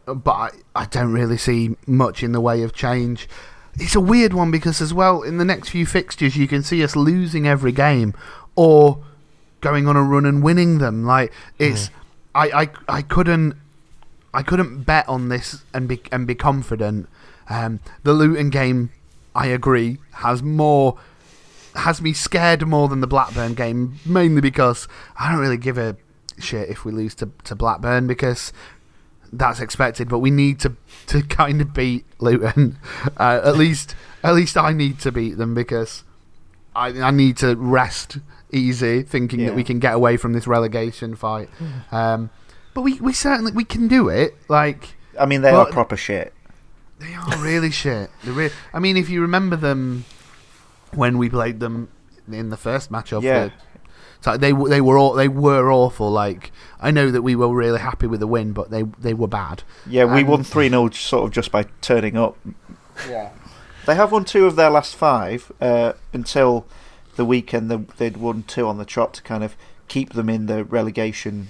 [0.07, 3.29] but I, I don't really see much in the way of change.
[3.75, 6.83] It's a weird one because as well in the next few fixtures you can see
[6.83, 8.15] us losing every game
[8.57, 9.05] or
[9.61, 11.05] going on a run and winning them.
[11.05, 11.91] Like it's
[12.35, 13.57] I, I I couldn't
[14.33, 17.09] I couldn't bet on this and be and be confident.
[17.51, 18.91] Um, the Luton game,
[19.35, 20.99] I agree, has more
[21.75, 25.97] has me scared more than the Blackburn game, mainly because I don't really give a
[26.39, 28.53] shit if we lose to, to Blackburn because
[29.33, 30.09] that's expected.
[30.09, 30.75] But we need to
[31.07, 32.79] to kind of beat Luton.
[33.17, 36.05] Uh, at least at least I need to beat them because
[36.75, 38.19] I I need to rest
[38.53, 39.47] easy, thinking Yeah.
[39.49, 41.49] that we can get away from this relegation fight.
[41.93, 42.31] Um,
[42.75, 44.37] but we, we certainly we can do it.
[44.49, 46.33] Like I mean, they Well, are proper shit.
[46.99, 48.11] They are really shit.
[48.25, 50.05] They're re- I mean, if you remember them
[50.95, 51.89] when we played them
[52.31, 53.45] in the first match of Yeah.
[53.47, 53.53] the,
[54.21, 56.11] so they they were all, they were awful.
[56.11, 59.29] Like I know that we were really happy with the win, but they they were
[59.29, 59.63] bad.
[59.87, 62.37] Yeah, we And- won 3 0 sort of just by turning up.
[63.09, 63.31] Yeah.
[63.87, 66.67] They have won two of their last five uh, until
[67.17, 67.71] the weekend.
[67.71, 69.57] They- They'd won two on the trot to kind of
[69.87, 71.49] keep them in the relegation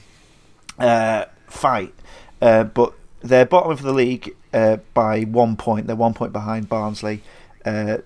[0.78, 1.94] uh, fight.
[2.40, 5.86] Uh, but they're bottom of the league uh, by one point.
[5.86, 7.22] They're one point behind Barnsley.
[7.64, 7.98] Uh,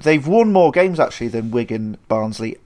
[0.00, 2.58] they've won more games actually than Wigan, Barnsley,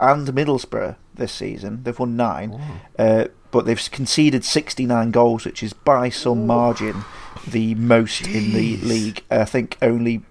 [0.00, 1.82] and Middlesbrough this season.
[1.82, 2.60] They've won nine,
[2.98, 7.04] uh, but they've conceded 69 goals, which is by some margin
[7.46, 9.22] the most in the league.
[9.30, 10.22] I think only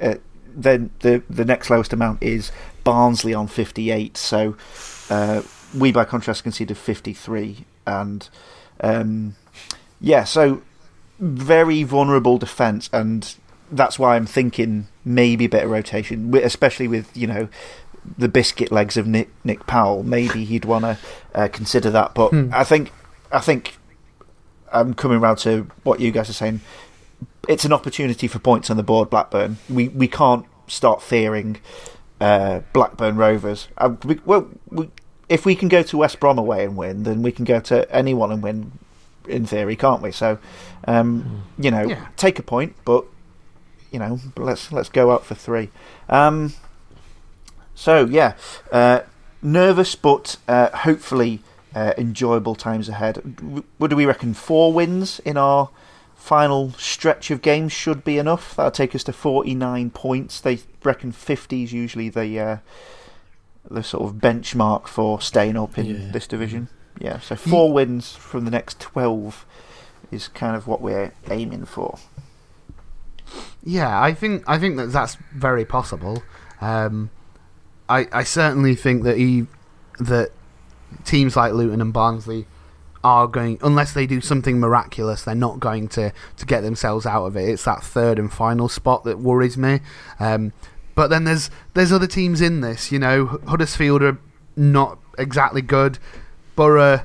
[0.00, 2.50] uh, then the the next lowest amount is
[2.84, 4.16] Barnsley on 58.
[4.16, 4.56] So
[5.08, 5.42] uh,
[5.74, 8.28] we, by contrast, conceded 53, and
[8.80, 9.36] um,
[10.00, 10.62] yeah, so
[11.18, 13.34] very vulnerable defence, and
[13.70, 17.48] that's why I'm thinking maybe a bit of rotation, especially with you know
[18.16, 20.02] the biscuit legs of Nick Nick Powell.
[20.02, 20.98] Maybe he'd want to
[21.34, 22.50] uh, consider that, but Hmm.
[22.52, 22.90] I think
[23.30, 23.76] I think
[24.72, 26.60] I'm coming around to what you guys are saying.
[27.48, 29.58] It's an opportunity for points on the board, Blackburn.
[29.68, 31.58] We we can't start fearing
[32.20, 33.68] uh, Blackburn Rovers.
[33.76, 34.88] Uh, we, well, we,
[35.28, 37.90] if we can go to West Brom away and win, then we can go to
[37.94, 38.72] anyone and win.
[39.30, 40.10] In theory, can't we?
[40.12, 40.38] So,
[40.86, 42.06] um, you know, Yeah.
[42.16, 43.04] take a point, but
[43.90, 45.70] you know, let's let's go out for three.
[46.08, 46.52] Um,
[47.74, 48.34] so yeah,
[48.72, 49.00] uh,
[49.42, 51.40] nervous, but uh, hopefully
[51.74, 53.16] uh, enjoyable times ahead.
[53.78, 54.34] What do we reckon?
[54.34, 55.70] Four wins in our
[56.14, 58.54] final stretch of games should be enough.
[58.56, 60.40] That'll take us to 49 points.
[60.40, 62.56] They reckon 50 is usually the uh,
[63.70, 66.10] the sort of benchmark for staying up in Yeah.
[66.12, 66.68] this division.
[67.00, 69.46] Yeah, so four wins from the next 12
[70.12, 71.98] is kind of what we're aiming for.
[73.64, 76.22] Yeah, I think I think that that's very possible.
[76.60, 77.10] Um,
[77.88, 79.46] I I certainly think that he
[79.98, 80.30] that
[81.04, 82.46] teams like Luton and Barnsley
[83.02, 87.24] are going unless they do something miraculous, they're not going to to get themselves out
[87.26, 87.48] of it.
[87.48, 89.80] It's that third and final spot that worries me.
[90.18, 90.52] Um,
[90.94, 92.92] but then there's there's other teams in this.
[92.92, 94.18] You know, Huddersfield are
[94.56, 95.98] not exactly good.
[96.60, 97.00] Borough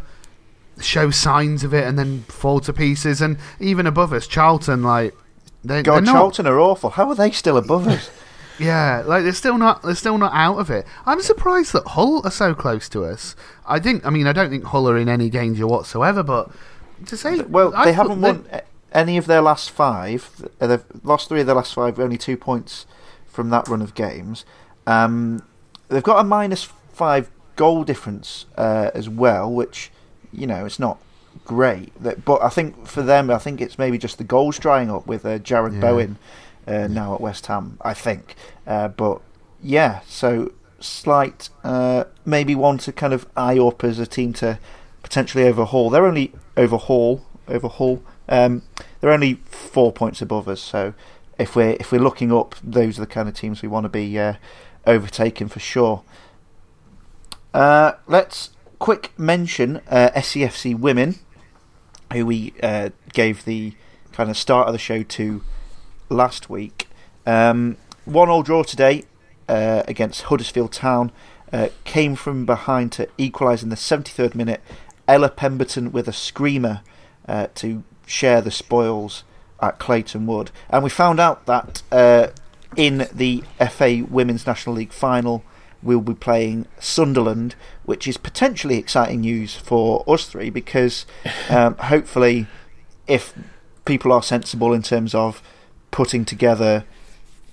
[0.81, 3.21] show signs of it and then fall to pieces.
[3.21, 5.15] And even above us, Charlton, like
[5.63, 6.89] they, God, they're not, Charlton are awful.
[6.89, 8.09] How are they still above us?
[8.59, 10.85] yeah, like they're still not they're still not out of it.
[11.05, 13.33] I'm surprised that Hull are so close to us.
[13.65, 16.51] I think I mean I don't think Hull are in any danger whatsoever, but
[17.05, 18.45] to say Well, I they haven't won
[18.91, 20.49] any of their last five.
[20.59, 22.85] Uh, They've lost three of their last five, only two points
[23.25, 24.43] from that run of games.
[24.85, 25.43] Um,
[25.87, 29.91] they've got a minus five goal difference uh, as well, which
[30.33, 30.97] you know it's not
[31.45, 31.91] great.
[32.01, 35.05] That- But I think for them, I think it's maybe just the goals drying up
[35.07, 35.81] with uh, Jarrod Yeah.
[35.81, 36.17] Bowen
[36.67, 37.77] uh, now at West Ham.
[37.81, 38.35] I think,
[38.67, 39.21] uh, but
[39.61, 44.59] yeah, so slight uh, maybe one to kind of eye up as a team to
[45.03, 45.89] potentially overhaul.
[45.89, 48.01] They're only overhaul overhaul.
[48.27, 48.63] Um,
[48.99, 50.59] they're only four points above us.
[50.61, 50.93] So
[51.37, 53.89] if we're if we're looking up, those are the kind of teams we want to
[53.89, 54.33] be uh,
[54.87, 56.01] overtaken for sure.
[57.55, 61.15] Uh, let's quick mention uh, SCFC women,
[62.11, 63.71] who we uh, gave the
[64.11, 65.41] kind of start of the show to
[66.09, 66.89] last week.
[67.25, 69.03] Um, one all draw today
[69.47, 71.13] uh, against Huddersfield Town.
[71.53, 74.61] Uh, came from behind to equalise in the 73rd minute.
[75.07, 76.81] Ella Pemberton with a screamer
[77.25, 79.23] uh, to share the spoils
[79.61, 80.51] at Clayton Wood.
[80.69, 82.27] And we found out that uh,
[82.75, 85.41] in the FA Women's National League final,
[85.86, 91.06] we'll be playing Sunderland, which is potentially exciting news for us three because
[91.50, 92.48] um, hopefully,
[93.08, 93.34] if
[93.86, 95.41] people are sensible in terms of
[95.91, 96.84] putting together,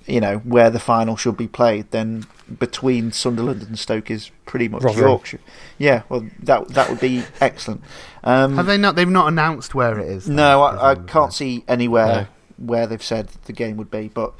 [0.06, 2.24] you know, where the final should be played, then
[2.58, 5.08] between Sunderland and Stoke is pretty much Rotherham.
[5.08, 5.40] Yorkshire.
[5.78, 7.82] Yeah, well, that that would be excellent.
[8.24, 8.96] Um, have they not?
[8.96, 10.28] They've not announced where it is.
[10.28, 12.26] no, I, I can't see anywhere No.
[12.66, 14.32] where they've said the game would be, but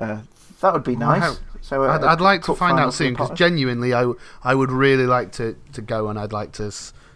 [0.00, 0.20] uh,
[0.60, 1.22] that would be nice.
[1.22, 4.70] hope- So uh, I'd, a I'd like to find out soon because genuinely, I would
[4.70, 6.70] really like to, to go and I'd like to,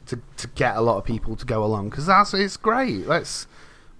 [0.06, 3.06] to to get a lot of people to go along because that's it's great.
[3.06, 3.46] Let's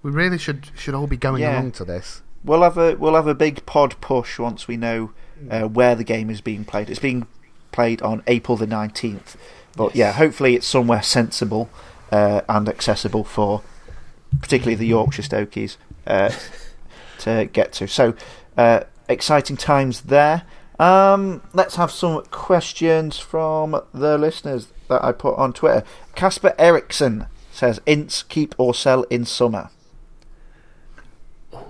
[0.03, 1.53] we really should should all be going Yeah.
[1.53, 2.21] along to this.
[2.43, 5.13] We'll have a we'll have a big pod push once we know
[5.49, 6.89] uh, where the game is being played.
[6.89, 7.27] It's being
[7.71, 9.37] played on April the nineteenth,
[9.77, 11.69] but yeah, hopefully it's somewhere sensible
[12.11, 13.61] uh, and accessible for
[14.41, 16.31] particularly the Yorkshire Stokies uh,
[17.19, 17.87] to get to.
[17.87, 18.15] So
[18.57, 20.43] uh, exciting times there.
[20.79, 25.83] Um, let's have some questions from the listeners that I put on Twitter.
[26.15, 29.69] Casper Eriksson says, "Ince keep or sell in summer."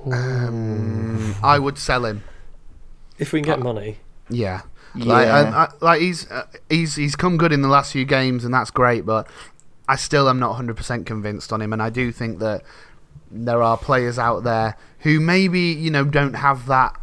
[0.06, 2.24] Um, I would sell him.
[3.18, 3.98] If we can get money,
[4.30, 4.62] Yeah,
[4.96, 5.06] Yeah.
[5.06, 8.44] like, I, I, like he's uh, he's he's come good in the last few games
[8.46, 9.28] and that's great, but
[9.88, 12.64] I still am not 100 percent convinced on him, and I do think that
[13.30, 16.96] there are players out there who maybe you know don't have that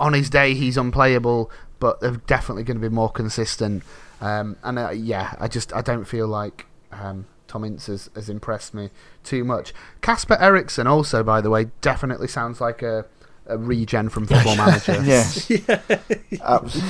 [0.00, 3.82] on his day he's unplayable, but they're definitely going to be more consistent.
[4.20, 8.28] Um, and uh, yeah, I just I don't feel like um, Tom Ince has, has
[8.28, 8.90] impressed me
[9.24, 9.72] too much.
[10.02, 13.06] Casper Eriksson also, by the way, definitely sounds like a,
[13.46, 15.02] a regen from Football Manager.
[15.04, 15.50] Yes.
[16.44, 16.82] Abs-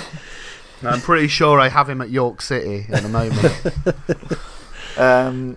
[0.82, 4.38] I'm pretty sure I have him at York City at the moment.
[4.98, 5.56] Um,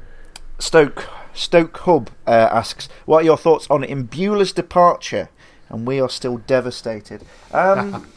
[0.59, 5.29] Stoke Stoke Hub uh, asks, "What are your thoughts on Imbula's departure?"
[5.73, 7.25] And we are still devastated.
[7.51, 8.07] Um,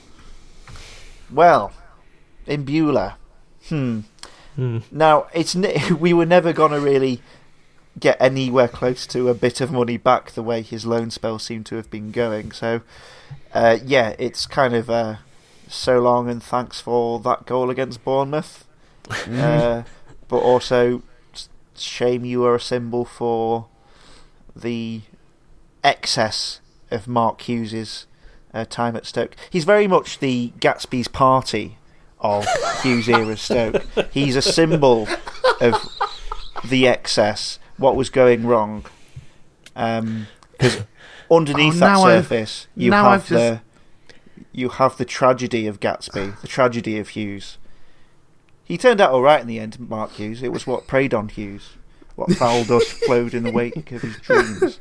[1.32, 1.72] well,
[2.46, 3.14] Imbula.
[3.68, 4.00] Hmm.
[4.56, 4.78] Hmm.
[4.90, 5.54] Now it's
[5.90, 7.22] we were never gonna really
[7.98, 11.64] get anywhere close to a bit of money back the way his loan spell seemed
[11.66, 12.52] to have been going.
[12.52, 12.82] So,
[13.54, 15.16] uh, yeah, it's kind of uh,
[15.66, 18.64] so long and thanks for that goal against Bournemouth.
[19.30, 19.84] Uh,
[20.28, 21.00] but also,
[21.76, 23.68] shame you are a symbol for
[24.56, 25.02] the
[25.84, 26.60] excess
[26.96, 28.06] of Mark Hughes's
[28.52, 29.37] uh, time at Stoke.
[29.50, 31.78] He's very much the Gatsby's party
[32.18, 32.44] of
[32.82, 33.85] Hughes era Stoke.
[34.11, 35.06] He's a symbol
[35.61, 35.74] of
[36.64, 38.85] the excess, what was going wrong.
[39.74, 40.82] Because
[41.30, 43.61] underneath Oh, that now I've- surface, you have I've just- the.
[44.52, 47.59] You have the tragedy of Gatsby, the tragedy of Hughes.
[48.64, 50.42] He turned out all right in the end, Mark Hughes.
[50.42, 51.74] It was what preyed on Hughes.
[52.16, 54.81] What foul dust flowed in the wake of his dreams.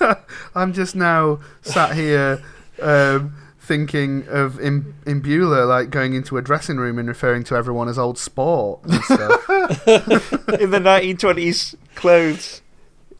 [0.54, 2.42] I'm just now sat here
[2.82, 7.88] um, thinking of Im- Imbula like going into a dressing room and referring to everyone
[7.88, 9.48] as old sport and stuff.
[10.60, 12.62] In the 1920s clothes,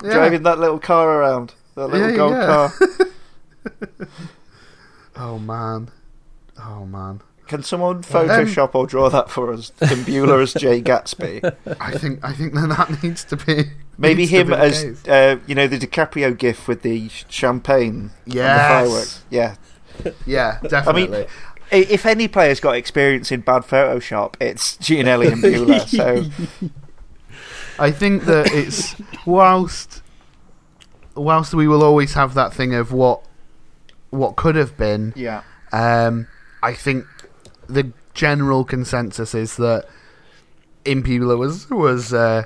[0.02, 0.12] Yeah.
[0.14, 1.54] driving that little car around.
[1.76, 2.46] That little Yeah, gold yeah.
[2.46, 2.72] car.
[5.16, 5.90] Oh man.
[6.58, 7.20] Oh man.
[7.50, 9.72] Can someone Photoshop or draw that for us?
[9.80, 11.42] Imbula as Jay Gatsby.
[11.80, 15.56] I think I think that that needs to be Maybe him be as uh, you
[15.56, 18.68] know the DiCaprio gif with the champagne and the Yes.
[18.68, 19.24] fireworks.
[19.30, 19.56] Yeah.
[20.26, 21.02] yeah, definitely.
[21.02, 21.26] I- mean,
[21.90, 25.80] If any player's got experience in bad Photoshop, it's Giannelli Imbula.
[25.88, 26.70] So
[27.80, 28.94] I think that it's
[29.26, 30.02] whilst
[31.16, 33.22] whilst we will always have that thing of what
[34.10, 35.12] what could have been.
[35.16, 36.28] yeah, Um,
[36.62, 37.06] I think
[37.72, 39.86] the general consensus is that
[40.84, 42.44] Imbula was was uh,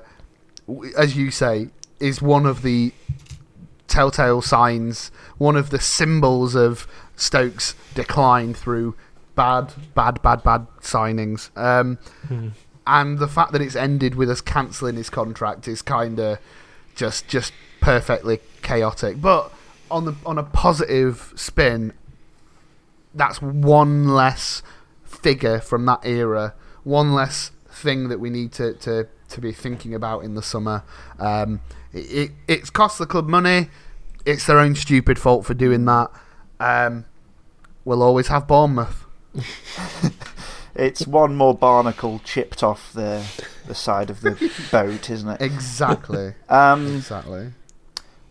[0.97, 1.69] as you say
[2.01, 2.93] is one of the
[3.87, 8.95] telltale signs, one of the symbols of Stokes' decline through
[9.37, 11.57] bad, bad, bad, bad signings.
[11.57, 12.49] Um, Hmm.
[12.87, 16.39] and the fact that it's ended with us cancelling his contract is kind of
[16.95, 19.21] just just perfectly chaotic.
[19.21, 19.53] But
[19.91, 21.93] on the on a positive spin,
[23.15, 24.63] that's one less
[25.25, 29.95] figure from that era, one less thing that we need to to, to be thinking
[29.95, 30.85] about in the summer.
[31.19, 31.61] Um,
[31.95, 33.71] it, it it's cost the club money.
[34.27, 36.11] It's their own stupid fault for doing that.
[36.61, 37.07] Um,
[37.87, 39.07] we'll always have Bournemouth.
[40.75, 43.25] it's one more barnacle chipped off the
[43.67, 44.33] the side of the
[44.71, 45.41] boat, isn't it?
[45.41, 46.35] Exactly.
[46.51, 47.53] Um, exactly.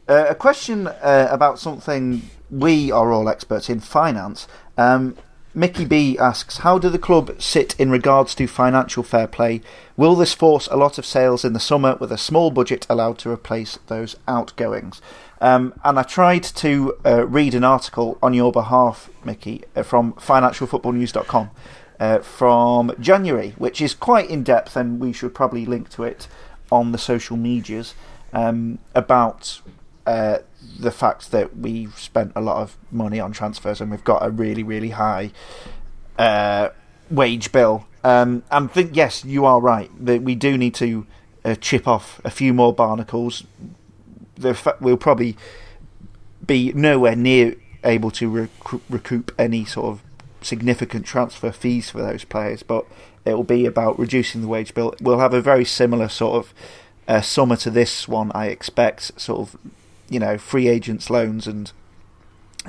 [0.07, 4.47] Uh, a question uh, about something we are all experts in finance.
[4.77, 5.17] Um,
[5.55, 9.61] Mickey B asks, How do the club sit in regards to financial fair play?
[9.95, 13.19] Will this force a lot of sales in the summer with a small budget allowed
[13.19, 14.99] to replace those outgoings?
[15.39, 20.13] Um, and I tried to uh, read an article on your behalf, Mickey, uh, from
[20.13, 21.51] financialfootballnews.com
[21.99, 26.27] uh, from January, which is quite in depth, and we should probably link to it
[26.71, 27.93] on the social medias
[28.33, 29.61] um, about
[30.07, 30.39] uh,
[30.79, 34.29] the fact that we've spent a lot of money on transfers and we've got a
[34.29, 35.31] really, really high
[36.17, 36.69] uh,
[37.09, 37.85] wage bill.
[38.03, 41.05] Um, and think, yes, you are right that we do need to
[41.45, 43.43] uh, chip off a few more barnacles.
[44.39, 45.37] Fa- we'll probably
[46.45, 50.03] be nowhere near able to rec- recoup any sort of
[50.41, 52.85] significant transfer fees for those players, but
[53.25, 54.93] it will be about reducing the wage bill.
[55.01, 56.53] We'll have a very similar sort of
[57.07, 59.19] uh, summer to this one, I expect.
[59.19, 59.57] Sort of,
[60.09, 61.71] you know, free agents loans and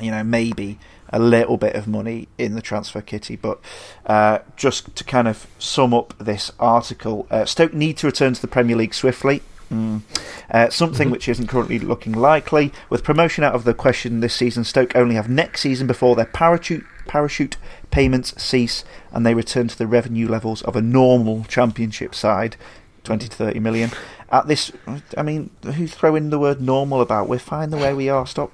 [0.01, 0.79] you know maybe
[1.11, 3.37] a little bit of money in the transfer kitty.
[3.37, 3.61] But
[4.07, 8.41] uh, just to kind of sum up this article, uh, Stoke need to return to
[8.41, 9.43] the Premier League swiftly.
[9.73, 10.03] Mm.
[10.51, 12.73] Uh, something which isn't currently looking likely.
[12.91, 16.27] With promotion out of the question this season, Stoke only have next season before their
[16.27, 17.57] parachute parachute
[17.91, 22.57] payments cease and they return to the revenue levels of a normal championship side,
[23.05, 23.91] 20 to 30 million.
[24.35, 24.73] At this,
[25.17, 27.29] I mean, who's throwing the word normal about?
[27.29, 28.27] We're fine the way we are.
[28.27, 28.51] Stop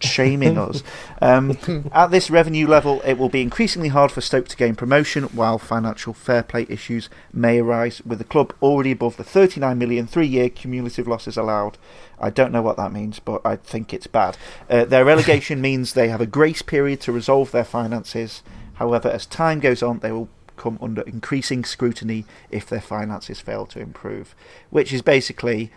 [0.00, 0.82] shaming us.
[1.22, 1.56] Um,
[1.92, 5.56] at this revenue level, it will be increasingly hard for Stoke to gain promotion, while
[5.56, 10.48] financial fair play issues may arise, with the club already above the 39 million three-year
[10.48, 11.78] cumulative losses allowed.
[12.18, 14.36] I don't know what that means, but I think it's bad.
[14.68, 18.42] Uh, their relegation means they have a grace period to resolve their finances.
[18.74, 23.66] However, as time goes on, they will come under increasing scrutiny if their finances fail
[23.66, 24.34] to improve,
[24.70, 25.70] which is basically.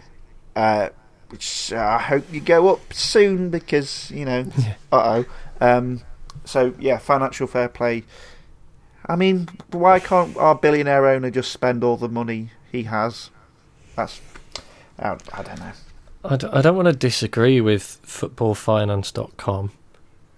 [0.55, 0.89] Uh,
[1.30, 4.45] which uh, I hope you go up soon because you know,
[4.91, 5.25] uh oh.
[5.59, 6.01] Um,
[6.45, 8.03] so yeah, financial fair play.
[9.05, 13.30] I mean, why can't our billionaire owner just spend all the money he has?
[13.95, 14.21] That's
[14.99, 15.71] I, I don't know.
[16.23, 19.71] I, d- I don't want to disagree with footballfinance.com,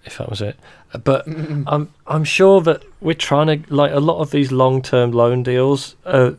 [0.04, 0.56] if that was it.
[1.04, 1.26] But
[1.66, 5.42] I'm I'm sure that we're trying to like a lot of these long term loan
[5.42, 6.36] deals are,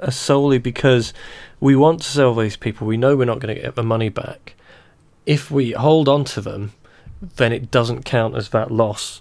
[0.00, 1.12] are solely because
[1.60, 2.86] we want to sell these people.
[2.86, 4.54] We know we're not going to get the money back.
[5.26, 6.72] If we hold on to them,
[7.36, 9.20] then it doesn't count as that loss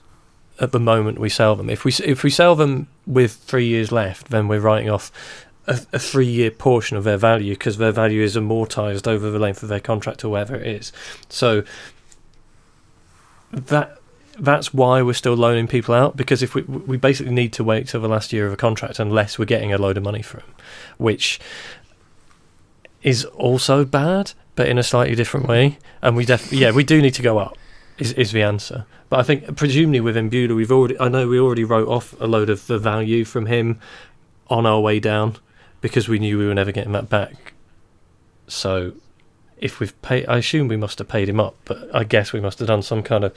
[0.60, 1.70] at the moment we sell them.
[1.70, 5.12] If we if we sell them with three years left, then we're writing off
[5.68, 9.40] a, a three year portion of their value because their value is amortized over the
[9.40, 10.92] length of their contract or whatever it is.
[11.30, 11.64] So
[13.52, 14.00] that
[14.40, 17.88] that's why we're still loaning people out because if we we basically need to wait
[17.88, 20.44] till the last year of a contract unless we're getting a load of money from,
[20.98, 21.40] which
[23.04, 25.78] is also bad, but in a slightly different way.
[26.02, 27.58] And we def yeah we do need to go up.
[27.98, 28.86] Is is the answer?
[29.10, 32.28] But I think presumably with Imbula we've already I know we already wrote off a
[32.28, 33.80] load of the value from him
[34.50, 35.36] on our way down
[35.82, 37.54] because we knew we were never getting that back.
[38.48, 38.94] So
[39.60, 42.40] if we've paid, I assume we must have paid him up, but I guess we
[42.40, 43.36] must have done some kind of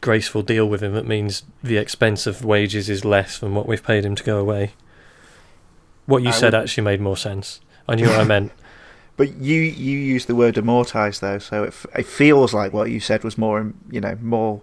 [0.00, 3.84] graceful deal with him that means the expense of wages is less than what we've
[3.84, 4.72] paid him to go away.
[6.06, 7.60] What you I said would- actually made more sense.
[7.88, 8.52] I knew what I meant.
[9.14, 12.90] But you you used the word amortise though, so it, f- it feels like what
[12.90, 14.62] you said was more um, you know more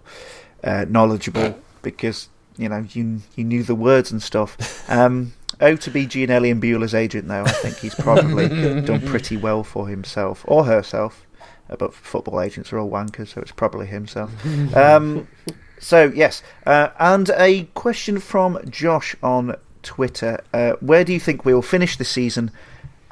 [0.64, 2.28] uh, knowledgeable because
[2.58, 4.56] you know you you knew the words and stuff.
[4.90, 8.48] Um, oh, to be Giannelli Imbula's agent though, I think he's probably
[8.82, 11.26] done pretty well for himself or herself.
[11.68, 14.30] Uh, but football agents are all wankers, so it's probably himself.
[14.74, 15.28] Um,
[15.78, 21.44] so yes, uh, and a question from Josh on Twitter: uh, Where do you think
[21.44, 22.50] we will finish this season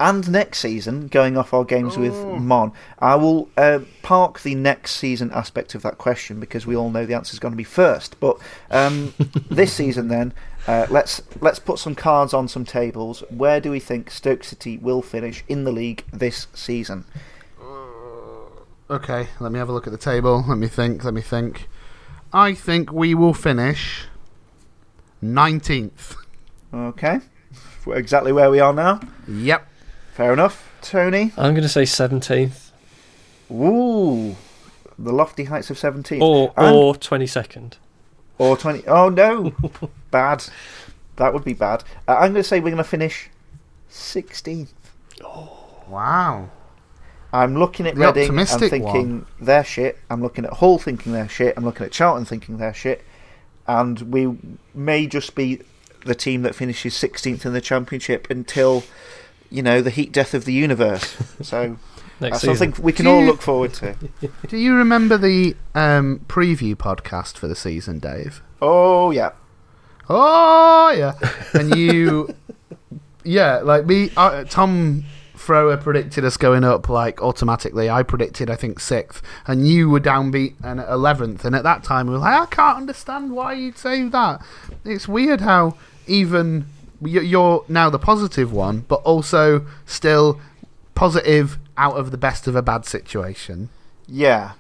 [0.01, 1.09] and next season?
[1.09, 5.83] Going off our games with Mon, I will uh, park the next season aspect of
[5.83, 8.19] that question because we all know the answer is going to be first.
[8.21, 8.39] But
[8.71, 9.15] um,
[9.51, 10.33] this season, then,
[10.69, 13.25] uh, let's let's put some cards on some tables.
[13.31, 17.05] Where do we think Stoke City will finish in the league this season?
[18.91, 20.45] Okay, let me have a look at the table.
[20.49, 21.05] Let me think.
[21.05, 21.69] Let me think.
[22.33, 24.07] I think we will finish
[25.21, 26.15] nineteenth.
[26.73, 27.21] Okay,
[27.87, 29.01] exactly where we are now.
[29.27, 29.67] Yep.
[30.13, 31.33] Fair enough, Tony.
[31.37, 32.73] I'm going to say 17th
[33.53, 34.35] Ooh,
[34.99, 36.21] the lofty heights of 17.
[36.21, 37.75] or I'm- or 22nd.
[38.39, 38.87] Or 20.
[38.87, 39.53] Oh, no.
[40.11, 40.45] bad.
[41.17, 41.85] That would be bad.
[42.07, 43.29] Uh, I'm going to say we're going to finish
[43.91, 44.69] 16th.
[45.23, 45.59] Oh,
[45.89, 46.51] Wow.
[47.33, 48.31] I'm looking at The Reading.
[48.31, 49.99] I'm optimistic thinking they're shit.
[50.09, 51.55] I'm looking at Hull thinking they're shit.
[51.57, 53.05] I'm looking at Charlton thinking they're shit.
[53.67, 54.39] And we
[54.73, 55.61] may just be
[56.07, 58.85] the team that finishes 16th in the Championship until,
[59.51, 61.17] you know, the heat death of the universe.
[61.43, 61.79] So Next
[62.21, 62.57] that's season.
[62.73, 63.95] something we can Do all you- look forward to.
[64.49, 68.43] Do you remember the um, preview podcast for the season, Dave?
[68.61, 69.31] Oh, yeah.
[70.11, 71.13] Oh yeah,
[71.53, 72.35] and you,
[73.25, 74.11] yeah, like me.
[74.17, 75.05] Uh, Tom
[75.37, 77.91] Thrower predicted us going up like automatically.
[77.91, 81.45] I predicted I think sixth, and you were downbeat and at eleventh.
[81.45, 84.41] And at that time, we were like, I can't understand why you'd say that.
[84.83, 86.65] It's weird how even
[87.05, 90.41] you're now the positive one, but also still
[90.95, 93.71] positive out of the best of a bad situation.
[94.07, 94.53] Yeah.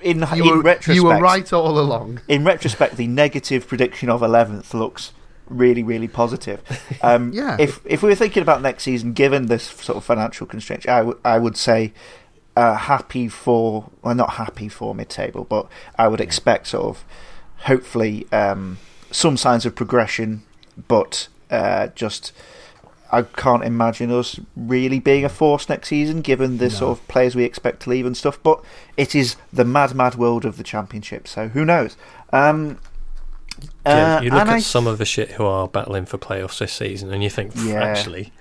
[0.00, 2.20] In, You in were retrospect, you were right all along.
[2.28, 5.12] in retrospect, the negative prediction of 11th looks
[5.48, 6.60] really, really positive.
[7.02, 7.56] Um, Yeah.
[7.58, 11.18] If if we were thinking about next season, given this sort of financial I, w-
[11.24, 11.92] I would say
[12.56, 17.04] uh, happy for, well, not happy for mid table, but I would expect sort of,
[17.70, 18.78] hopefully, um,
[19.10, 20.42] some signs of progression,
[20.88, 22.32] but uh, just.
[23.10, 26.70] I can't imagine us really being a force next season, given the No.
[26.70, 28.38] sort of players we expect to leave and stuff.
[28.42, 28.60] But
[28.96, 31.96] it is the mad, mad world of the championship, so who knows?
[32.32, 32.78] Um,
[33.86, 36.58] Yeah, uh, you look at I some of the shit who are battling for playoffs
[36.58, 37.82] this season, and you think, Yeah.
[37.82, 38.32] actually,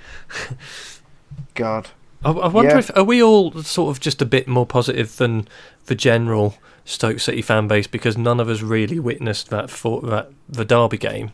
[1.56, 1.90] God,
[2.26, 2.78] I, I wonder Yeah.
[2.80, 5.48] if are we all sort of just a bit more positive than
[5.86, 6.56] the general
[6.86, 10.98] Stoke City fan base because none of us really witnessed that for that the Derby
[10.98, 11.32] game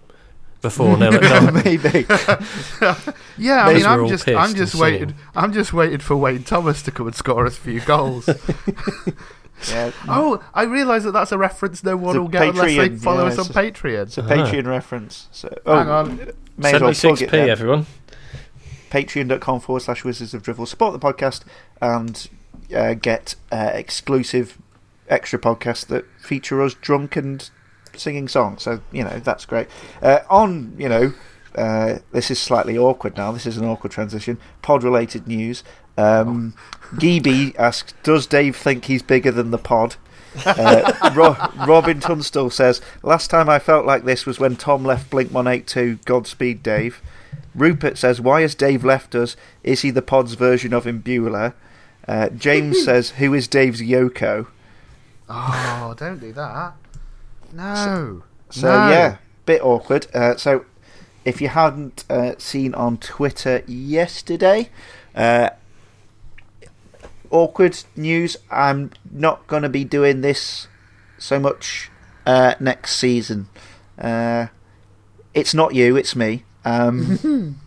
[0.64, 2.05] before nil at maybe.
[3.38, 4.91] Yeah, I mean, I'm just, I'm and just singing.
[4.91, 5.16] waiting.
[5.36, 8.28] I'm just waiting for Wayne Thomas to come and score us a few goals.
[9.70, 12.89] yeah, oh, I realise that that's a reference no one The will get unless they
[12.97, 14.03] follow yeah, us on a- Patreon.
[14.03, 14.28] it's a Ah.
[14.28, 15.28] Patreon reference.
[15.32, 16.18] So, oh, Hang on.
[16.57, 17.49] may as 76p, it then.
[17.49, 17.86] everyone.
[18.91, 20.68] Patreon.com forward slash Wizards of Drivel.
[20.68, 21.41] Support the podcast
[21.82, 22.30] and
[22.76, 24.57] uh, get uh, exclusive
[25.09, 27.49] extra podcasts that feature us drunk and
[27.95, 28.63] singing songs.
[28.63, 29.67] So, you know, that's great.
[30.01, 31.13] Uh, on, you know,
[31.55, 33.31] uh, this is slightly awkward now.
[33.31, 34.39] This is an awkward transition.
[34.61, 35.63] Pod related news.
[35.97, 36.55] Um,
[36.95, 39.95] Geeby asks Does Dave think he's bigger than the pod?
[40.45, 45.09] Uh, Ro- Robin Tunstall says, Last time I felt like this was when Tom left
[45.11, 45.99] Blink 182.
[46.05, 47.01] Godspeed, Dave.
[47.53, 49.35] Rupert says, Why has Dave left us?
[49.63, 51.53] Is he the pod's version of Imbula?
[52.07, 54.47] Uh, James says, Who is Dave's Yoko?
[55.29, 56.73] Oh, don't do that.
[57.54, 58.24] No.
[58.49, 58.89] So, No.
[58.89, 60.08] yeah, bit awkward.
[60.14, 60.66] Uh, so,
[61.26, 64.70] if you hadn't uh, seen on Twitter yesterday,
[65.16, 65.49] uh,
[67.34, 68.38] awkward news.
[68.49, 70.68] I'm not going to be doing this
[71.18, 71.89] so much
[72.26, 73.47] uh, next season.
[73.97, 74.47] Uh,
[75.34, 76.43] it's not you, it's me.
[76.64, 77.60] Um,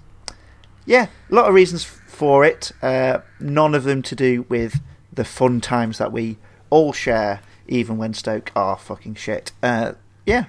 [0.87, 2.73] yeah, a lot of reasons for it.
[2.81, 4.81] Uh, none of them to do with
[5.13, 6.39] the fun times that we
[6.71, 9.53] all share, even when Stoke are fucking shit.
[9.63, 9.93] Uh,
[10.25, 10.47] yeah,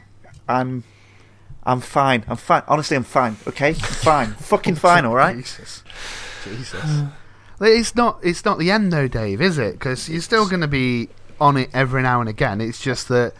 [0.47, 0.83] I'm.
[1.63, 2.23] I'm fine.
[2.29, 2.63] I'm fine.
[2.67, 3.35] Honestly, I'm fine.
[3.45, 4.27] Okay, I'm fine.
[4.39, 5.03] Fucking fine.
[5.03, 5.35] All right.
[5.35, 5.83] Jesus.
[6.45, 6.81] Jesus.
[7.59, 8.19] It's not.
[8.23, 9.73] It's not the end, though, Dave, is it?
[9.73, 11.09] Because you're still going to be
[11.41, 12.61] on it every now and again.
[12.61, 13.33] It's just that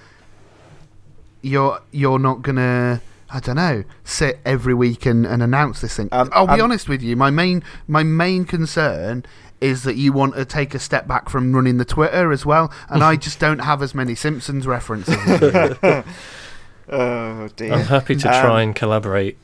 [1.42, 5.98] you're you're not going to I don't know, sit every week and, and announce this
[5.98, 6.08] thing.
[6.14, 7.16] Um, I'll be um, honest with you.
[7.18, 9.26] My main my main concern
[9.60, 12.72] is that you want to take a step back from running the Twitter as well,
[12.90, 15.16] and I just don't have as many Simpsons references.
[15.28, 16.04] as you.
[16.90, 19.38] Oh I'm happy to Um, try and collaborate,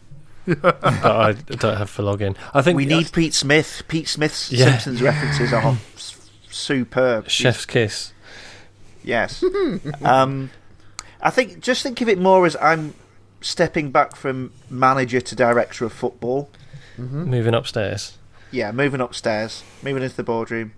[0.47, 2.35] but I don't have for login.
[2.53, 3.83] I think We need Pete Smith.
[3.87, 4.65] Pete Smith's Yeah.
[4.77, 7.29] Simpsons references are s- superb.
[7.29, 8.13] Chef's kiss.
[9.03, 9.43] Yes.
[10.03, 10.51] um,
[11.21, 12.93] I think just think of it more as I'm
[13.41, 16.49] stepping back from manager to director of football.
[16.97, 17.25] Mhm.
[17.27, 18.17] Moving upstairs.
[18.53, 20.73] Yeah, moving upstairs, moving into the boardroom,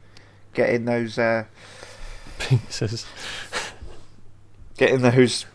[0.54, 1.44] getting those, uh,
[2.40, 3.06] Pizzas.
[4.78, 5.46] getting those,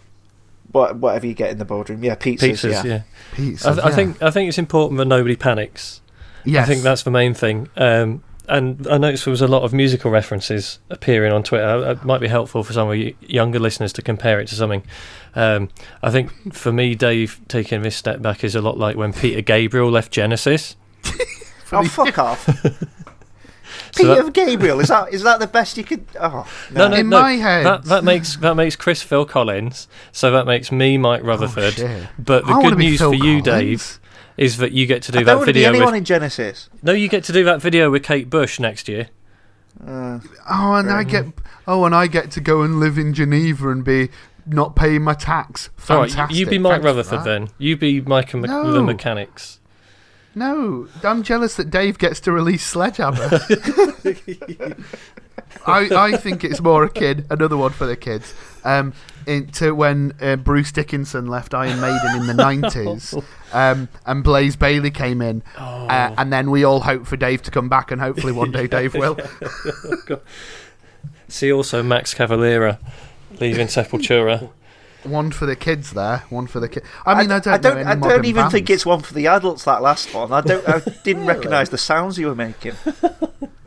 [0.72, 2.04] what, whatever you get in the boardroom.
[2.04, 2.50] Yeah, pizzas.
[2.50, 2.84] Pizzas, yeah.
[2.84, 3.02] yeah.
[3.32, 6.00] Pizza, I, th- I think I think it's important that nobody panics.
[6.44, 6.64] Yes.
[6.64, 7.68] I think that's the main thing.
[7.76, 11.64] Um, and I noticed there was a lot of musical references appearing on Twitter.
[11.64, 14.54] Uh, It might be helpful for some of you younger listeners to compare it to
[14.54, 14.82] something.
[15.34, 15.68] Um,
[16.02, 19.40] I think for me, Dave taking this step back is a lot like when Peter
[19.42, 20.76] Gabriel left Genesis.
[21.72, 22.44] Oh, fuck off.
[23.92, 26.04] So Peter that- Gabriel, is that is that the best you could?
[26.18, 27.20] Oh No, no, no, In no.
[27.22, 29.88] my head, That that makes that makes Chris Phil Collins.
[30.12, 31.80] So that makes me Mike Rutherford.
[31.80, 33.44] Oh, but the I good news Phil for you, Collins.
[33.44, 34.00] Dave,
[34.36, 36.04] is that you get to do I don't that want be video anyone with in
[36.04, 36.68] Genesis.
[36.82, 39.08] no, you get to do that video with Kate Bush next year.
[39.86, 40.18] Uh,
[40.50, 41.26] Oh, and I get
[41.66, 44.08] oh, and I get to go and live in Geneva and be
[44.46, 45.70] not paying my tax.
[45.88, 46.36] All right, Fantastic.
[46.36, 47.48] you, you be Mike Thanks Rutherford then.
[47.58, 48.72] You be Mike and Mc- No.
[48.72, 49.59] the mechanics.
[50.34, 53.28] No, I'm jealous that Dave gets to release Sledgehammer.
[55.66, 58.32] I, I think it's more a kid, another one for the kids.
[58.62, 58.92] Um,
[59.26, 63.14] into when uh, Bruce Dickinson left Iron Maiden in the nineties,
[63.52, 65.86] um, and Blaze Bayley came in, Oh.
[65.86, 68.66] uh, and then we all hope for Dave to come back, and hopefully one day
[68.68, 69.18] Dave will.
[71.28, 72.78] See also Max Cavalera
[73.40, 74.50] leaving Sepultura.
[75.04, 76.86] One for the kids there, one for the kids.
[77.06, 79.00] I mean, I, don't, I don't, know any I don't modern even think it's one
[79.00, 79.64] for the adults.
[79.64, 80.68] That last one, I don't.
[80.68, 81.34] I didn't Really?
[81.36, 82.74] recognise the sounds you were making.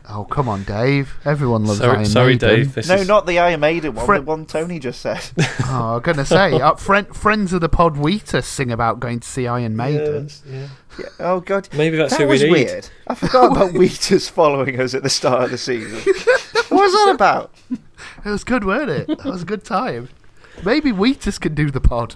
[0.06, 1.16] Oh come on, Dave!
[1.24, 2.48] Everyone loves sorry, Iron sorry Maiden.
[2.48, 2.74] Dave.
[2.74, 4.06] This no, is, not the Iron Maiden one.
[4.06, 5.20] Fre- the one Tony just said.
[5.66, 9.26] Oh, I'm gonna say, uh, friend, friends of the pod Wheatus sing about going to
[9.26, 10.24] see Iron Maiden.
[10.24, 10.68] Yes, yeah.
[10.98, 12.50] Yeah, oh God, Maybe that's that who we was need.
[12.52, 12.88] weird.
[13.08, 15.98] I forgot about Wheatus following us at the start of the season.
[16.68, 17.52] what was that about?
[17.70, 19.06] It was good, weren't it?
[19.08, 20.10] That was a good time.
[20.64, 22.14] Maybe Wheatus can do the pod.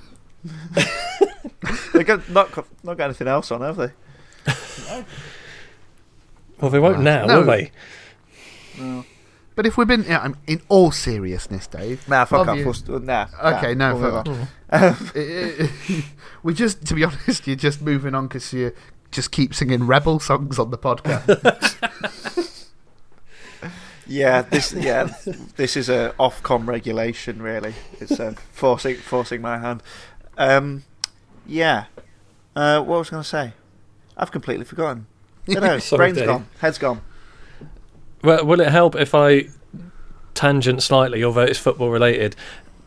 [1.93, 3.93] They got not got- not got anything else on, have they?
[6.61, 7.39] Well, they won't Well, now, no.
[7.41, 7.71] will they?
[8.81, 9.05] No.
[9.55, 12.09] But if we've been, yeah, I'm- in all seriousness, Dave.
[12.09, 12.59] Nah, fuck Love off.
[12.59, 12.65] you.
[12.65, 13.27] We'll st- nah.
[13.45, 14.85] Okay, nah, no, we'll fuck move on.
[14.85, 15.13] off.
[15.17, 15.69] Eh,
[16.43, 18.73] we just, to be honest, you're just moving on because you
[19.13, 22.48] just keep singing rebel songs on the podcast.
[24.09, 25.09] Yeah, this yeah,
[25.57, 27.41] this is a Ofcom regulation.
[27.43, 29.83] Really, it's uh, forcing forcing my hand.
[30.37, 30.85] Um,
[31.47, 31.85] yeah.
[32.57, 33.53] Uh, what was I going to say?
[34.17, 35.07] I've completely forgotten.
[35.49, 36.27] No, no, Sorry, brain's Dave.
[36.27, 37.01] gone, head's gone.
[38.23, 39.49] Well, will it help if I
[40.35, 42.37] tangent slightly, although it's football related?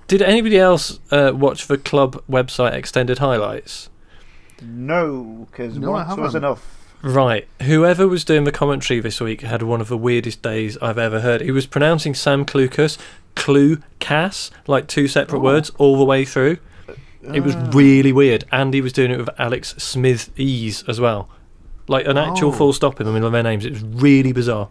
[0.07, 3.89] Did anybody else uh, watch the club website extended highlights?
[4.61, 6.43] No, because No, I once was haven't.
[6.43, 6.80] enough.
[7.03, 7.47] Right.
[7.63, 11.21] Whoever was doing the commentary this week had one of the weirdest days I've ever
[11.21, 11.41] heard.
[11.41, 12.97] He was pronouncing Sam Clucas,
[13.35, 15.43] Clucas, like two separate Oh.
[15.43, 16.57] words all the way through.
[17.33, 17.69] It was Ah.
[17.73, 18.43] really weird.
[18.51, 21.27] And he was doing it with Alex Smithies as well.
[21.87, 22.53] Like an actual Oh.
[22.53, 23.65] full stop in the middle of their names.
[23.65, 24.69] It was really bizarre.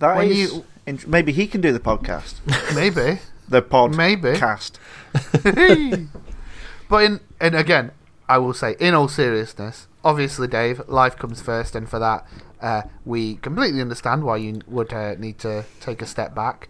[0.00, 0.64] That When is you-
[1.06, 2.34] maybe he can do the podcast,
[2.74, 3.96] Maybe, the podcast.
[3.96, 4.36] maybe.
[4.36, 4.78] Cast.
[6.88, 7.92] but in and again,
[8.28, 12.24] I will say, in all seriousness, obviously, Dave, life comes first, and for that,
[12.62, 16.68] uh, we completely understand why you would uh, need to take a step back.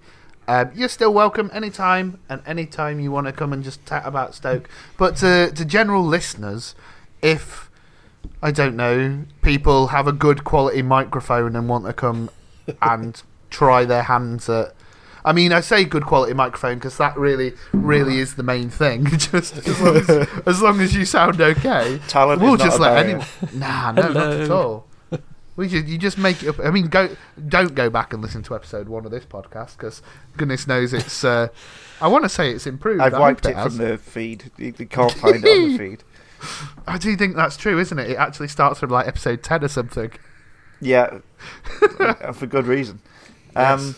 [0.48, 4.34] Um, you're still welcome anytime, and anytime you want to come and just chat about
[4.34, 4.70] Stoke.
[4.96, 6.74] But to to general listeners,
[7.20, 7.70] if
[8.42, 12.30] I don't know, people have a good quality microphone and want to come
[12.82, 14.74] and try their hands at.
[15.26, 19.06] I mean, I say good quality microphone because that really, really is the main thing.
[19.18, 20.08] just as long as,
[20.46, 23.26] as long as you sound okay, Talent we'll just let anyone.
[23.52, 24.86] Nah, no, not at all.
[25.56, 26.60] We just, you just make it up.
[26.60, 27.16] I mean, go
[27.48, 30.00] don't go back and listen to episode one of this podcast because
[30.36, 31.24] goodness knows it's.
[31.24, 31.48] Uh,
[32.00, 33.00] I want to say it's improved.
[33.00, 34.52] I've I wiped hope it from the feed.
[34.58, 36.04] You, you can't find it on the feed.
[36.86, 38.10] I do think that's true, isn't it?
[38.10, 40.12] It actually starts from like episode ten or something.
[40.80, 41.18] Yeah,
[41.98, 43.00] uh, for good reason.
[43.56, 43.96] Um,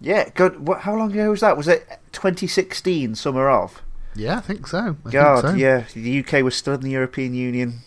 [0.00, 0.66] Yeah, good.
[0.66, 1.56] What, how long ago was that?
[1.56, 3.80] Was it 2016, summer of?
[4.14, 4.96] Yeah, I think so.
[5.04, 5.58] I God, think so.
[5.58, 5.84] yeah.
[5.94, 7.80] The UK was still in the European Union.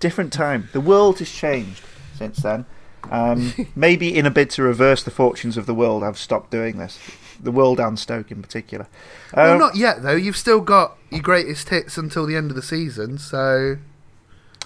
[0.00, 0.68] Different time.
[0.72, 1.82] The world has changed
[2.16, 2.64] since then.
[3.10, 6.78] Um, maybe in a bid to reverse the fortunes of the world, I've stopped doing
[6.78, 6.98] this.
[7.42, 8.86] The world and Stoke in particular.
[9.34, 10.16] well, Um, not yet though.
[10.16, 13.76] You've still got your greatest hits until the end of the season, so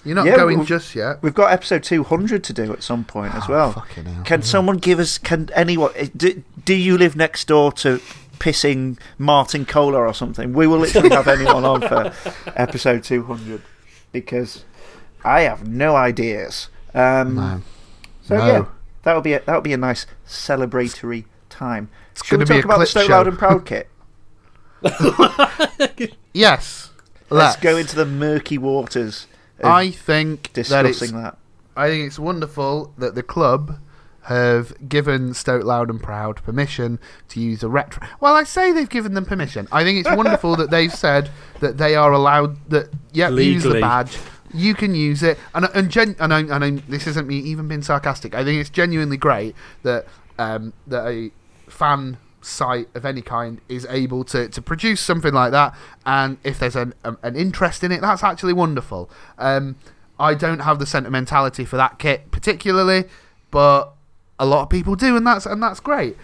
[0.05, 1.21] you're not Yeah, going we've- just yet.
[1.21, 3.71] We've got episode 200 to do at some point as Oh, well.
[3.73, 4.23] fucking hell.
[4.23, 5.17] Can someone give us?
[5.17, 5.91] Can anyone?
[5.95, 7.99] eh, Do, do you live next door to
[8.39, 10.53] pissing Martin Kohler or something?
[10.53, 12.11] We will literally have anyone on for
[12.55, 13.61] episode 200
[14.11, 14.63] because
[15.23, 16.69] I have no ideas.
[16.93, 17.61] Um, No.
[18.23, 18.45] So No.
[18.47, 18.65] yeah,
[19.03, 21.89] that would be a, that would be a nice celebratory time.
[22.11, 23.09] It's Should we gonna be talk a about the clip Stoke.
[23.09, 23.89] Loud and Proud kit?
[26.33, 26.91] Yes.
[27.29, 29.29] Let's go into the murky waters of
[29.63, 31.37] I think it's discussing that.
[31.75, 33.79] I think it's wonderful that the club
[34.23, 36.99] have given Stoke Loud and Proud permission
[37.29, 38.07] to use a retro.
[38.19, 39.67] Well, I say they've given them permission.
[39.71, 41.29] I think it's wonderful that they've said
[41.59, 42.89] that they are allowed that.
[43.13, 43.81] Yeah, use the Legally.
[43.81, 44.17] badge.
[44.53, 47.67] You can use it, and and, gen, and, I, and I, this isn't me even
[47.67, 48.33] being sarcastic.
[48.33, 50.07] I think it's genuinely great that
[50.39, 51.31] um, that a
[51.69, 55.75] fan site of any kind is able to, to produce something like that,
[56.05, 59.09] and if there's an um, an interest in it, that's actually wonderful.
[59.37, 59.75] Um,
[60.19, 63.05] I don't have the sentimentality for that kit particularly,
[63.51, 63.93] but
[64.39, 66.17] a lot of people do, and that's and that's great.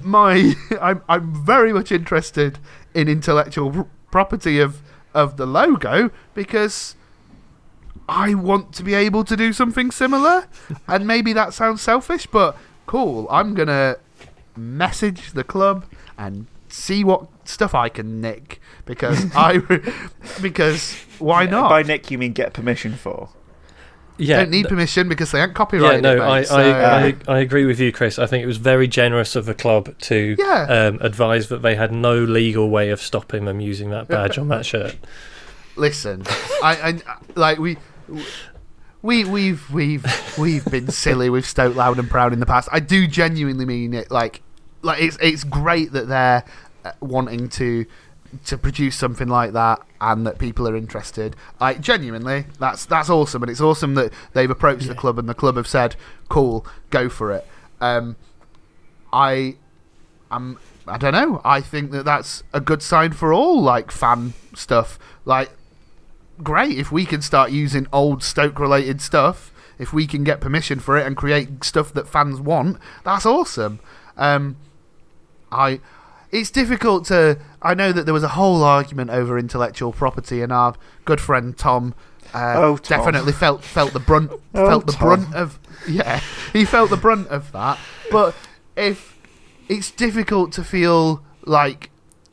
[0.00, 2.58] My, I'm I'm very much interested
[2.94, 4.82] in intellectual property of
[5.14, 6.94] of the logo because
[8.08, 10.46] I want to be able to do something similar,
[10.86, 12.56] and maybe that sounds selfish, but
[12.86, 13.26] cool.
[13.30, 13.96] I'm gonna
[14.58, 15.84] message the club
[16.18, 19.58] and see what stuff I can nick because I
[20.42, 21.70] because why not?
[21.70, 23.30] By Nick, you mean get permission for?
[24.20, 26.02] Yeah, don't need th- permission because they aren't copyrighted.
[26.04, 28.18] yeah, no, mate, I, so- I, I, I agree with you, Chris.
[28.18, 30.62] I think it was very generous of the club to Yeah.
[30.68, 34.48] um, advise that they had no legal way of stopping them using that badge on
[34.48, 34.96] that shirt.
[35.76, 36.24] listen,
[36.62, 37.76] I, I like we.
[39.00, 40.04] We we've we've
[40.36, 42.68] we've been silly with Stoke Loud and Proud in the past.
[42.72, 44.10] I do genuinely mean it.
[44.10, 44.42] Like,
[44.82, 46.44] like it's it's great that they're
[46.84, 47.86] uh, wanting to
[48.44, 51.34] to produce something like that and that people are interested.
[51.60, 55.34] Like genuinely, that's that's awesome, and it's awesome that they've approached the club and the
[55.34, 55.96] club have said,
[56.28, 57.46] "Cool, go for it."
[57.80, 58.16] Um,
[59.12, 59.56] I
[60.30, 60.58] am
[60.88, 61.40] I don't know.
[61.44, 64.98] I think that that's a good sign for all like fan stuff.
[65.24, 65.50] Like,
[66.42, 69.52] great if we can start using old Stoke related stuff.
[69.78, 73.78] If we can get permission for it and create stuff that fans want, that's awesome.
[74.16, 74.56] Um,
[75.52, 75.80] I.
[76.30, 77.38] It's difficult to.
[77.62, 80.74] I know that there was a whole argument over intellectual property, and our
[81.06, 81.94] good friend Tom,
[82.34, 82.98] uh, Oh, Tom.
[82.98, 85.06] definitely felt felt the brunt Oh, felt the Tom.
[85.08, 86.20] brunt of yeah
[86.52, 87.78] he felt the brunt of that.
[88.10, 88.34] But
[88.76, 89.16] if
[89.68, 91.90] it's difficult to feel like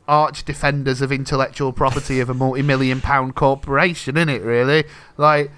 [0.08, 4.42] arch defenders of intellectual property of a multi-million pound corporation, isn't it?
[4.42, 4.84] Really,
[5.16, 5.50] like,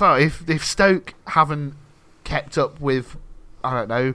[0.00, 1.74] if if Stoke haven't
[2.24, 3.16] kept up with,
[3.62, 4.14] I don't know,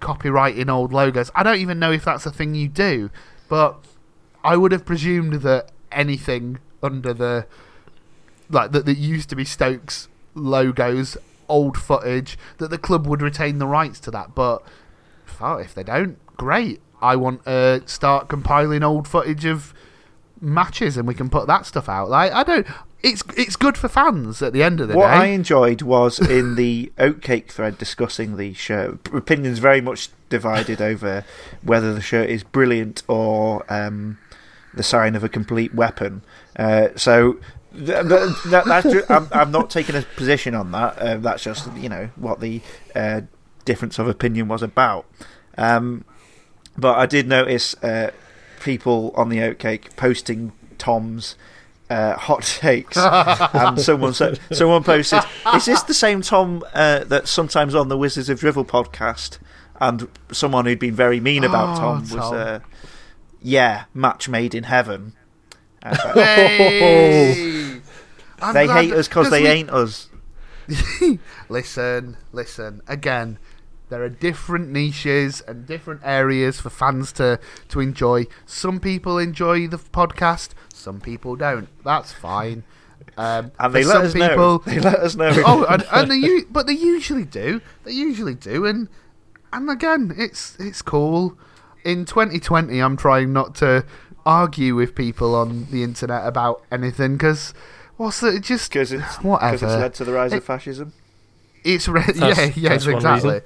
[0.00, 3.10] copyrighting old logos, I don't even know if that's a thing you do,
[3.48, 3.76] but
[4.44, 7.46] I would have presumed that anything under the
[8.50, 11.16] like that that used to be Stoke's logos,
[11.48, 14.62] old footage, that the club would retain the rights to that, but
[15.40, 16.80] if they don't, great.
[17.00, 19.72] I want to start compiling old footage of
[20.40, 22.08] matches, and we can put that stuff out.
[22.08, 22.66] Like I don't.
[23.02, 25.12] It's it's good for fans at the end of the What day.
[25.12, 29.06] What I enjoyed was in the oatcake thread discussing the shirt.
[29.12, 31.24] Opinions very much divided over
[31.62, 34.18] whether the shirt is brilliant or um,
[34.74, 36.22] the sign of a complete weapon.
[36.56, 37.38] Uh, so.
[37.72, 40.98] th- th- that, that's ju- I'm, I'm not taking a position on that.
[40.98, 42.60] Uh, that's just you know what the
[42.96, 43.20] uh,
[43.64, 45.06] difference of opinion was about.
[45.56, 46.04] Um,
[46.76, 48.10] but I did notice uh,
[48.60, 51.36] people on the oatcake posting Tom's
[51.90, 55.22] uh, hot takes, and someone said, someone posted,
[55.54, 59.38] "Is this the same Tom uh, that's sometimes on the Wizards of Drivel podcast?"
[59.80, 62.34] And someone who'd been very mean about Oh, Tom was, Tom.
[62.34, 62.58] uh,
[63.40, 65.12] "Yeah, match made in heaven."
[65.84, 67.80] Like, Hey!
[68.52, 70.08] They hate us because they we- ain't us.
[71.48, 72.82] listen, listen.
[72.86, 73.38] Again,
[73.88, 78.26] there are different niches and different areas for fans to, to enjoy.
[78.46, 81.68] Some people enjoy the podcast, some people don't.
[81.84, 82.64] That's fine.
[83.16, 84.58] Um, And they let us people, know.
[84.58, 85.30] They let us know.
[85.46, 87.60] oh, and, and they, but they usually do.
[87.84, 88.88] They usually do, and
[89.52, 91.36] and again, it's it's cool.
[91.84, 93.84] In 2020, I'm trying not to
[94.26, 97.54] argue with people on the internet about anything because
[97.96, 99.54] what's the just because it's, 'cause whatever.
[99.54, 100.92] it's led to the rise It- of fascism.
[101.64, 103.30] It's re- yeah, That's- yes, one exactly.
[103.30, 103.42] reason.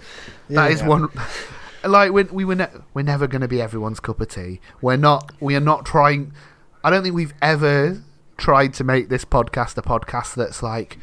[0.50, 0.86] That is Yeah.
[0.88, 1.08] one.
[1.84, 4.60] Like we, we were, ne- we're never going to be everyone's cup of tea.
[4.80, 5.32] We're not.
[5.40, 6.32] We are not trying.
[6.84, 8.02] I don't think we've ever
[8.36, 10.98] tried to make this podcast a podcast that's like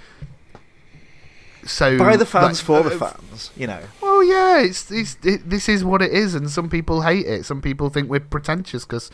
[1.65, 3.81] so By the fans, like, for the uh, fans, you know.
[4.01, 7.45] Well, yeah, it's, it's it, this is what it is, and some people hate it.
[7.45, 9.11] Some people think we're pretentious because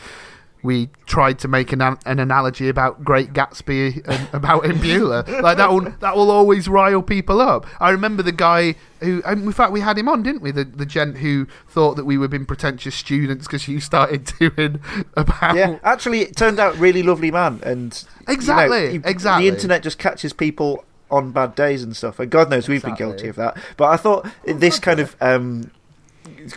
[0.66, 5.42] we tried to make an, an an analogy about Great Gatsby and about Imbula.
[5.42, 7.66] like that will that will always rile people up.
[7.80, 10.52] I remember the guy who, and in fact, we had him on, didn't we?
[10.52, 14.80] The the gent who thought that we were being pretentious students because you started doing
[15.16, 19.48] about Yeah, actually, it turned out really lovely man, and you know, Exactly, you- exactly.
[19.50, 22.96] The internet just catches people on bad days and stuff, and God knows we've been
[22.96, 23.56] guilty of that.
[23.78, 25.70] But I thought this kind of um,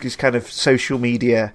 [0.01, 1.53] this kind of social media.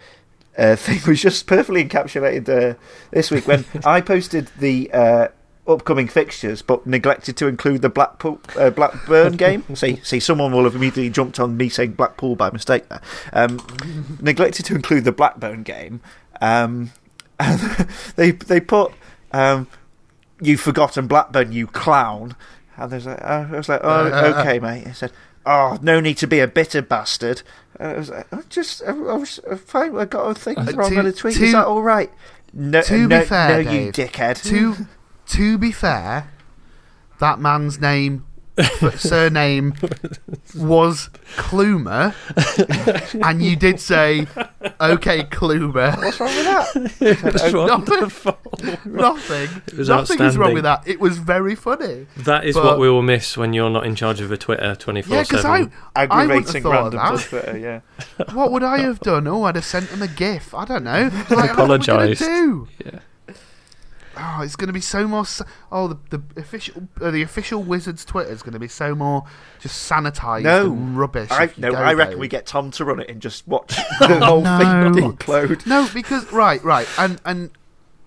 [0.57, 2.77] Uh, thing was just perfectly encapsulated uh,
[3.11, 5.29] this week when I posted the uh,
[5.67, 9.65] upcoming fixtures, but neglected to include the Blackpool uh, Blackburn game.
[9.75, 13.01] see, see, someone will have immediately jumped on me saying Blackpool by mistake there.
[13.33, 13.65] Um,
[14.21, 16.01] neglected to include the Blackburn game.
[16.41, 16.93] Um,
[17.41, 17.61] and
[18.17, 18.93] they they put
[19.33, 19.67] um,
[20.41, 22.37] you forgotten Blackburn, you clown.
[22.77, 24.07] And there's like, I was like, oh,
[24.39, 24.87] okay, mate.
[24.87, 25.13] He said,
[25.47, 27.43] oh, no need to be a bitter bastard.
[27.79, 29.97] And I was like, I just, I, I was fine.
[29.97, 31.37] I got a thing Uh, wrong to- on the tweet.
[31.37, 32.11] to- Is that all right?
[32.53, 34.43] No, to no, be fair, no, you dickhead.
[34.45, 34.87] to
[35.37, 36.31] to be fair,
[37.19, 38.25] that man's name,
[38.97, 39.75] surname,
[40.57, 42.15] was Klumer,
[43.27, 44.27] and you did say,
[44.81, 47.23] "Okay, Klumer." What's wrong with that?
[47.25, 48.39] What's wonderful.
[48.85, 49.63] Nothing.
[49.77, 50.87] was Nothing is wrong with that.
[50.87, 52.07] It was very funny.
[52.19, 54.75] That is But- what we will miss when you're not in charge of a Twitter
[54.77, 55.73] 24 Yeah, because I, 7.
[55.97, 57.25] I wouldn't have Aggravating thought of random that.
[57.29, 57.81] Twitter, yeah.
[58.35, 59.27] What would I have done?
[59.27, 60.55] Oh, I'd have sent him a GIF.
[60.55, 61.11] I don't know.
[61.31, 62.69] Like, what am I gonna do?
[62.85, 63.01] Yeah.
[64.17, 65.25] Oh, it's going to be so more.
[65.73, 69.25] Oh, the the official uh, the official Wizards Twitter is going to be so more
[69.61, 70.67] just sanitized No.
[70.73, 71.31] and rubbish.
[71.33, 74.21] I, no, go I reckon we get Tom to run it and just watch the
[74.25, 74.59] whole No.
[74.59, 75.67] thing implode.
[75.67, 77.51] No, because right, right, and and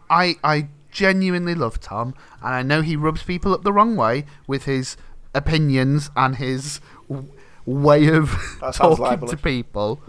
[0.09, 4.25] I I genuinely love Tom, and I know he rubs people up the wrong way
[4.47, 4.97] with his
[5.35, 6.79] opinions and his
[7.65, 8.29] way of
[8.73, 9.31] talking libelous.
[9.31, 10.01] to people.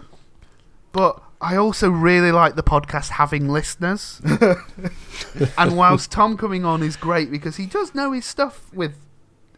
[0.91, 4.21] But I also really like the podcast having listeners.
[5.57, 8.95] and whilst Tom coming on is great because he does know his stuff with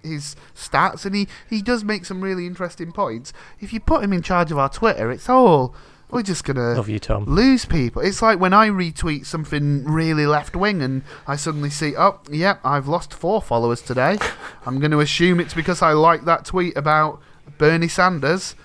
[0.03, 3.33] his stats and he, he does make some really interesting points.
[3.59, 5.75] If you put him in charge of our Twitter, it's all
[6.11, 7.23] we're just gonna Love you, Tom.
[7.25, 8.01] lose people.
[8.01, 12.59] It's like when I retweet something really left wing and I suddenly see, oh, yep,
[12.63, 14.17] I've lost four followers today.
[14.65, 17.21] I'm going to assume it's because I like that tweet about
[17.57, 18.55] Bernie Sanders.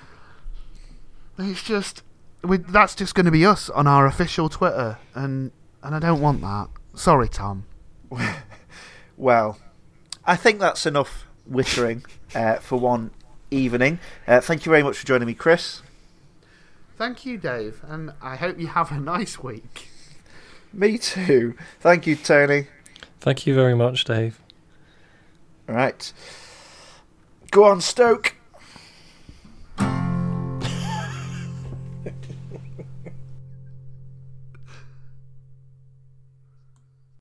[1.39, 2.03] It's just,
[2.47, 6.20] we, that's just going to be us on our official Twitter, and and I don't
[6.20, 6.68] want that.
[6.94, 7.66] Sorry, Tom.
[9.16, 9.59] Well,
[10.24, 13.12] I think that's enough wittering uh, for one
[13.51, 13.99] evening.
[14.26, 15.80] Uh, thank you very much for joining me, Chris.
[16.99, 19.88] Thank you, Dave, and I hope you have a nice week.
[20.72, 21.55] Me too.
[21.80, 22.68] Thank you, Tony.
[23.20, 24.40] Thank you very much, Dave.
[25.68, 26.12] All right.
[27.51, 28.36] Go on, Stoke.